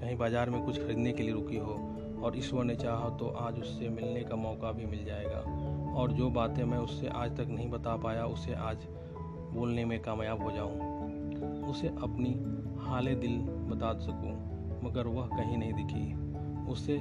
कहीं 0.00 0.16
बाज़ार 0.16 0.50
में 0.50 0.64
कुछ 0.64 0.78
खरीदने 0.78 1.12
के 1.12 1.22
लिए 1.22 1.32
रुकी 1.32 1.56
हो 1.56 1.74
और 2.24 2.36
ईश्वर 2.38 2.64
ने 2.64 2.74
चाहा 2.76 3.08
तो 3.18 3.28
आज 3.38 3.58
उससे 3.60 3.88
मिलने 3.88 4.20
का 4.20 4.36
मौका 4.36 4.72
भी 4.72 4.86
मिल 4.86 5.04
जाएगा। 5.04 5.42
और 5.98 6.12
जो 6.12 6.30
बातें 6.30 6.64
मैं 6.64 6.78
उससे 6.78 7.08
आज 7.08 7.36
तक 7.36 7.46
नहीं 7.48 7.70
बता 7.70 7.96
पाया, 7.96 8.26
उसे 8.26 8.54
आज 8.54 8.76
बोलने 9.54 9.84
में 9.84 10.02
कामयाब 10.02 10.42
हो 10.42 10.50
जाऊँ। 10.50 10.72
उसे 11.66 11.88
अपनी 11.88 12.30
हाल 12.80 13.06
दिल 13.06 13.38
बता 13.40 13.98
सकूँ, 13.98 14.32
मगर 14.84 15.06
वह 15.06 15.26
कहीं 15.26 15.58
नहीं 15.58 15.72
दिखी। 15.72 16.14
उससे 16.70 16.98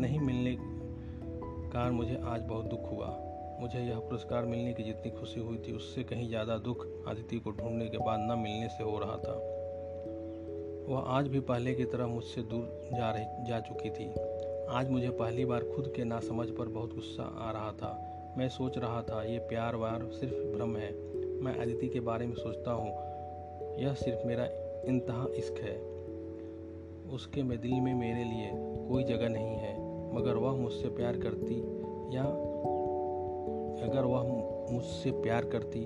नहीं 0.00 0.20
मिलने 0.20 0.56
कारण 1.72 1.92
मुझे 1.92 2.20
आज 2.24 2.42
बहुत 2.42 2.64
दुख 2.64 2.92
हुआ। 2.92 3.18
मुझे 3.60 3.78
यह 3.78 3.98
पुरस्कार 3.98 4.44
मिलने 4.44 4.72
की 4.72 4.82
जितनी 4.82 5.10
खुशी 5.10 5.40
हुई 5.40 5.58
थी, 5.58 5.72
उससे 5.72 6.02
कहीं 6.02 6.28
ज़्यादा 6.28 6.58
दुख 6.58 6.86
आदिति 7.08 7.38
को 7.38 7.50
ढूँढने 7.50 7.88
के 7.88 7.98
बाद 7.98 8.20
न 8.20 8.38
मिलने 8.38 8.68
से 8.68 8.84
हो 8.84 8.98
रहा 8.98 9.16
था। 9.16 9.34
वह 10.88 11.00
आज 11.00 11.28
भी 11.28 11.40
पहले 11.40 11.74
की 11.74 11.84
तरह 11.84 12.06
मुझसे 12.06 12.42
दूर 12.42 12.90
जा 12.94 13.10
रही, 13.10 13.24
जा 13.46 13.60
चुकी 13.60 13.90
थी। 13.90 14.10
आज 14.68 14.90
मुझे 14.90 15.10
पहली 15.10 15.44
बार 15.44 15.60
खुद 15.60 15.92
के 15.96 16.04
नासमझ 16.04 16.48
पर 16.50 16.68
बहुत 16.68 16.94
गुस्सा 16.94 17.22
आ 17.22 17.50
रहा 17.50 17.72
था। 17.72 18.07
मैं 18.38 18.48
सोच 18.48 18.78
रहा 18.78 19.02
था, 19.02 19.22
ये 19.22 19.38
प्यार 19.38 19.76
वार 19.76 20.10
सिर्फ़ 20.12 20.56
भ्रम 20.56 20.76
है। 20.76 20.92
मैं 21.42 21.58
अदिति 21.58 21.88
के 21.88 22.00
बारे 22.00 22.26
में 22.26 22.34
सोचता 22.34 22.70
हूँ। 22.70 22.90
यह 23.82 23.94
सिर्फ़ 23.94 24.26
मेरा 24.26 24.44
इंतहा 24.84 25.26
इश्क 25.34 25.54
है। 25.60 25.78
उसके 27.14 27.42
में 27.42 27.60
दिल 27.60 27.80
में 27.80 27.94
मेरे 27.94 28.24
लिए 28.24 28.50
कोई 28.88 29.04
जगह 29.04 29.28
नहीं 29.28 29.56
है। 29.56 29.74
मगर 30.14 30.34
वह 30.34 30.52
मुझसे 30.52 30.88
प्यार 30.88 31.16
करती 31.16 31.54
या 32.16 32.22
अगर 33.86 34.04
वह 34.04 34.22
मुझसे 34.72 35.10
प्यार 35.10 35.44
करती 35.44 35.82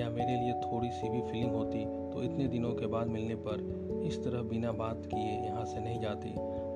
या 0.00 0.10
मेरे 0.10 0.36
लिए 0.36 0.52
थोड़ी 0.52 0.90
सी 0.90 1.08
भी 1.08 1.20
फीलिंग 1.20 1.54
होती 1.54 1.84
तो 1.84 2.22
इतने 2.22 2.48
दिनों 2.48 2.74
के 2.74 2.86
बाद 2.86 3.06
मिलने 3.06 3.34
पर 3.34 3.58
इस 4.04 4.24
तरह 4.24 4.42
बिना 4.42 4.72
बात 4.72 5.06
किए 5.06 5.44
यहाँ 5.44 5.64
से 5.64 5.80
नहीं 5.80 6.00
जाती। 6.00 6.30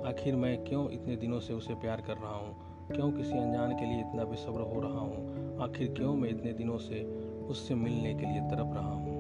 आखिर 0.08 0.37
मैं 0.37 0.64
क्यों 0.64 0.90
इतने 0.90 1.16
दिनों 1.16 1.40
से 1.40 1.52
उसे 1.52 1.74
प्यार 1.74 2.00
कर 2.00 2.14
रहा 2.14 2.37
हूँ? 2.37 2.63
क्यों 2.92 3.12
किसी 3.12 3.38
अनजान 3.38 3.73
के 3.73 3.87
लिए 3.87 4.01
इतना 4.01 4.25
बेसब्र 4.25 4.61
हो 4.61 4.81
रहा 4.81 4.99
हूँ? 4.99 5.59
आखिर 5.61 5.88
क्यों 5.88 6.14
मैं 6.14 6.31
इतने 6.31 6.53
दिनों 6.53 6.79
से 6.79 7.03
उससे 7.49 7.75
मिलने 7.75 8.14
के 8.14 8.27
लिए 8.27 8.40
तरप 8.40 8.75
रहा 8.75 8.92
हूँ? 8.92 9.14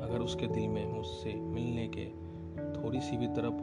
अगर 0.00 0.18
उसके 0.18 0.46
दिल 0.46 0.68
में 0.68 0.92
मुझसे 0.92 1.34
मिलने 1.34 1.88
के 1.88 2.04
थोड़ी 2.82 3.00
सी 3.00 3.16
भी 3.16 3.26
तरफ़ 3.26 3.54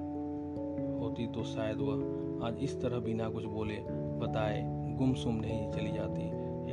होती 1.00 1.28
तो 1.28 1.44
शायद 1.44 1.78
वह 1.78 2.48
आज 2.48 2.58
इस 2.62 2.82
तरह 2.82 3.00
बिना 3.00 3.30
कुछ 3.30 3.46
बोले, 3.46 3.78
बताए, 4.20 4.62
गुमसुम 4.98 5.36
नहीं 5.36 5.72
चली 5.72 5.92
जाती। 5.92 6.22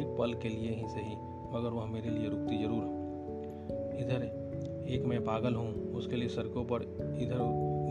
एक 0.00 0.16
पल 0.18 0.34
के 0.34 0.48
लिए 0.48 0.70
ही 0.70 0.88
सही, 0.88 1.16
मगर 1.52 1.70
वह 1.70 1.86
मेरे 1.86 2.10
लिए 2.10 2.28
रुकती 2.28 2.58
ज़रूर। 2.58 2.82
इधर, 4.00 4.24
एक 4.88 5.04
मैं 5.04 5.24
पागल 5.24 5.54
हूँ, 5.54 5.92
उसके 5.92 6.16
लिए 6.16 6.28
सड़कों 6.28 6.64
पर 6.64 6.82
इधर 7.20 7.40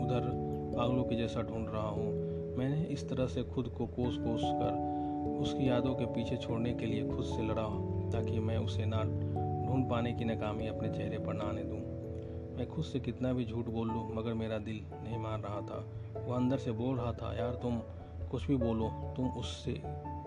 उधर 0.04 0.30
पागलों 0.76 1.04
के 1.04 1.16
जैसा 1.16 1.42
ढूंढ 1.42 1.68
रहा 1.68 1.88
हूँ। 1.88 2.17
मैंने 2.58 2.84
इस 2.84 3.08
तरह 3.08 3.26
से 3.26 3.42
खुद 3.42 3.68
को 3.68 3.86
कोस 3.86 4.16
कोस 4.16 4.40
कर 4.44 4.98
उसकी 5.40 5.68
यादों 5.68 5.94
के 5.94 6.04
पीछे 6.04 6.36
छोड़ने 6.36 6.72
के 6.72 6.86
लिए 6.86 7.08
खुद 7.08 7.24
से 7.24 7.42
लड़ा 7.42 7.68
ताकि 8.10 8.38
मैं 8.38 8.58
उसे 8.58 8.84
ना 8.84 9.02
ढूंढ 9.66 9.90
पाने 9.90 10.12
की 10.12 10.24
नाकामी 10.24 10.66
अपने 10.66 10.88
चेहरे 10.88 11.18
पर 11.18 11.34
ना 11.34 11.44
आने 11.44 11.62
दूँ। 11.62 11.78
मैं 12.56 12.68
खुद 12.68 12.84
से 12.84 13.00
कितना 13.00 13.32
भी 13.32 13.44
झूठ 13.44 13.66
बोल 13.66 13.88
लूँ, 13.88 14.14
मगर 14.14 14.34
मेरा 14.34 14.58
दिल 14.58 14.80
नहीं 15.04 15.18
मान 15.18 15.42
रहा 15.42 15.60
था। 15.60 15.92
वो 16.26 16.34
अंदर 16.34 16.56
से 16.56 16.72
बोल 16.72 16.96
रहा 16.96 17.12
था, 17.12 17.38
यार, 17.38 17.50
तुम 17.50 17.78
कुछ 18.30 18.46
भी 18.46 18.56
बोलो, 18.56 19.14
तुम 19.16 19.28
उससे 19.28 19.82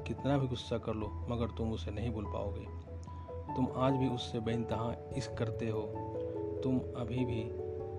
कितना 0.08 0.38
भी 0.38 0.48
गुस्सा 0.48 0.78
कर 0.78 0.94
लो, 0.94 1.26
मगर 1.30 1.48
तुम 1.48 1.72
उसे 1.72 1.91
नहीं 1.91 2.12
भूल 2.12 2.26
पाओगे। 2.26 2.65
तुम 3.56 3.67
आज 3.76 3.94
भी 3.94 4.08
उससे 4.08 4.39
बेनतहा 4.39 4.96
इश्क 5.17 5.34
करते 5.34 5.70
हो। 5.70 5.82
तुम 6.63 6.80
अभी 6.80 7.26
भी 7.26 7.44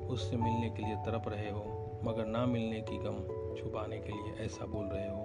उससे 0.06 0.36
मिलने 0.36 0.70
के 0.70 0.82
लिए 0.82 0.96
तरप 0.96 1.28
रहे 1.28 1.50
हो, 1.50 1.60
मगर 2.04 2.26
ना 2.26 2.46
मिलने 2.46 2.80
की 2.80 2.98
गम 2.98 3.41
छुपाने 3.56 3.98
के 3.98 4.12
लिए 4.12 4.44
ऐसा 4.44 4.66
बोल 4.66 4.84
रहे 4.84 5.08
हो? 5.08 5.16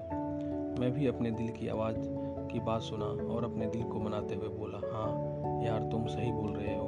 मैं 0.81 0.91
भी 0.91 1.07
अपने 1.07 1.31
दिल 1.31 1.49
की 1.49 1.67
आवाज़ 1.67 1.95
की 2.51 2.59
बात 2.59 2.81
सुना 2.81 3.05
और 3.05 3.43
अपने 3.43 3.65
दिल 3.65 3.83
को 3.83 3.99
मनाते 3.99 4.35
हुए 4.35 4.47
बोला 4.47 4.77
हाँ 4.77 5.11
यार, 5.63 5.79
तुम 5.91 6.05
सही 6.05 6.31
बोल 6.31 6.53
रहे 6.53 6.75
हो। 6.75 6.85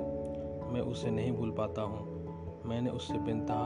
मैं 0.74 0.82
उसे 0.82 1.12
नहीं 1.12 1.32
भूल 1.32 1.52
पाता 1.52 1.82
हूँ। 1.82 2.20
मैंने 2.66 2.90
उससे 2.90 3.18
बेनतहा 3.18 3.64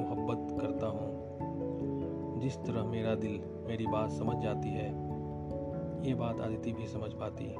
मोहब्बत 0.00 0.60
करता 0.60 0.86
हूँ। 0.86 1.24
जिस 2.40 2.56
तरह 2.56 2.84
मेरा 2.84 3.14
दिल 3.14 3.40
मेरी 3.66 3.86
बात 3.86 4.10
समझ 4.10 4.36
जाती 4.36 4.68
है, 4.68 4.88
ये 6.08 6.14
बात 6.14 6.40
आदिति 6.40 6.72
भी 6.72 6.86
समझ 6.86 7.12
पाती। 7.12 7.56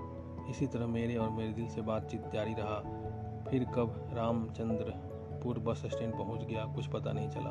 इसी 0.51 0.67
तरह 0.67 0.87
मेरे 0.87 1.17
और 1.17 1.31
मेरे 1.31 1.53
दिल 1.53 1.67
से 1.67 1.81
बातचीत 1.81 2.23
जारी 2.33 2.53
रहा। 2.53 3.01
फिर 3.51 3.65
कब 3.65 4.09
रामचंद्रपुर 5.45 5.73
बस 5.73 5.83
स्टैंड 5.87 6.13
पहुँच 6.13 6.45
गया। 6.45 6.65
कुछ 6.65 6.87
पता 6.87 7.13
नहीं 7.13 7.29
चला। 7.29 7.51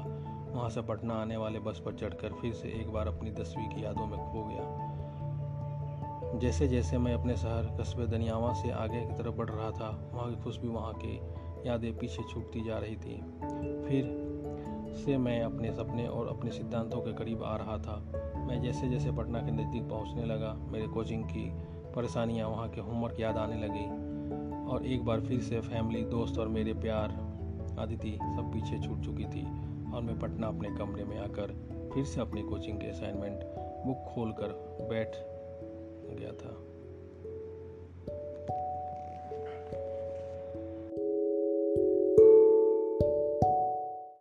वहाँ 0.54 0.70
से 0.70 0.82
पटना 0.82 1.14
आने 1.14 1.38
वाले 1.38 1.60
बस 1.60 1.82
पर 1.86 1.94
चढ़कर 1.94 2.34
फिर 2.34 2.54
से 2.54 2.70
एक 2.70 2.90
बार 2.90 3.08
अपनी 3.08 3.32
दसवीं 3.32 3.70
की 3.70 3.84
यादों 3.86 4.08
में 4.08 4.20
खो 4.20 4.44
गया। 4.44 6.40
जैसे 6.40 6.68
जैसे 6.68 6.98
मैं 6.98 7.14
अपने 7.14 7.36
शहर 7.36 7.78
कस्बे 7.82 8.08
दनियावा 8.08 8.54
से 8.54 8.72
आगे 8.72 9.02
की 9.02 9.14
तरफ़ 9.14 9.36
बढ़ 9.36 9.50
रहा 9.50 9.72
था, 9.72 10.12
वहाँ 10.14 10.36
की 10.36 10.42
खुशबू 10.44 10.68
वहाँ 10.68 10.94
की 10.94 11.22
यादें 11.70 11.98
पीछे 11.98 12.24
छूटती 12.24 12.64
जा 12.64 12.78
रही 12.78 12.96
थी। 12.96 13.22
फिर 13.88 14.04
से 15.06 15.18
मैं 15.18 15.42
अपने 15.42 15.72
सपने 15.72 16.08
और 16.08 16.28
अपने 16.28 16.52
सिद्धांतों 16.52 17.02
के 17.02 17.14
करीब 17.14 17.44
आ 17.44 17.56
रहा 17.56 17.78
था। 17.78 17.96
मैं 18.48 18.62
जैसे 18.62 18.88
जैसे 18.88 19.12
पटना 19.12 19.40
के 19.40 19.52
नज़दीक 19.52 19.90
पहुँचने 19.90 20.26
लगा, 20.26 20.54
मेरे 20.54 20.88
कोचिंग 20.88 21.24
की 21.24 21.52
परेशानियाँ 21.96 22.50
वहाँ 22.50 22.70
के 22.70 22.82
होमवर्क 22.82 23.20
याद 23.20 23.38
आने 23.38 23.56
लगी। 23.56 23.86
और 24.68 24.86
एक 24.86 25.06
बार 25.06 25.22
फिर 25.22 25.40
से 25.40 25.62
फैमिली 25.62 26.04
दोस्त 26.04 26.40
और 26.40 26.48
मेरे 26.48 26.74
प्यार 26.74 27.33
आदिति 27.80 28.20
सब 28.24 28.52
पीछे 28.54 28.80
छूट 28.80 29.02
चुकी 29.02 29.26
थी 29.26 29.46
और 29.92 30.02
मैं 30.02 30.20
पटना 30.20 30.48
अपने 30.48 30.70
कमरे 30.70 31.04
में 31.04 31.20
आकर 31.20 31.56
फिर 31.94 32.06
से 32.06 32.22
अपनी 32.22 32.42
कोचिंग 32.42 32.80
के 32.80 32.88
असाइनमेंट 32.88 33.44
बुक 33.86 33.98
खोल 33.98 34.32
कर 34.32 34.48
बैठ 34.90 35.16
गया 36.20 36.32
था। 36.32 36.73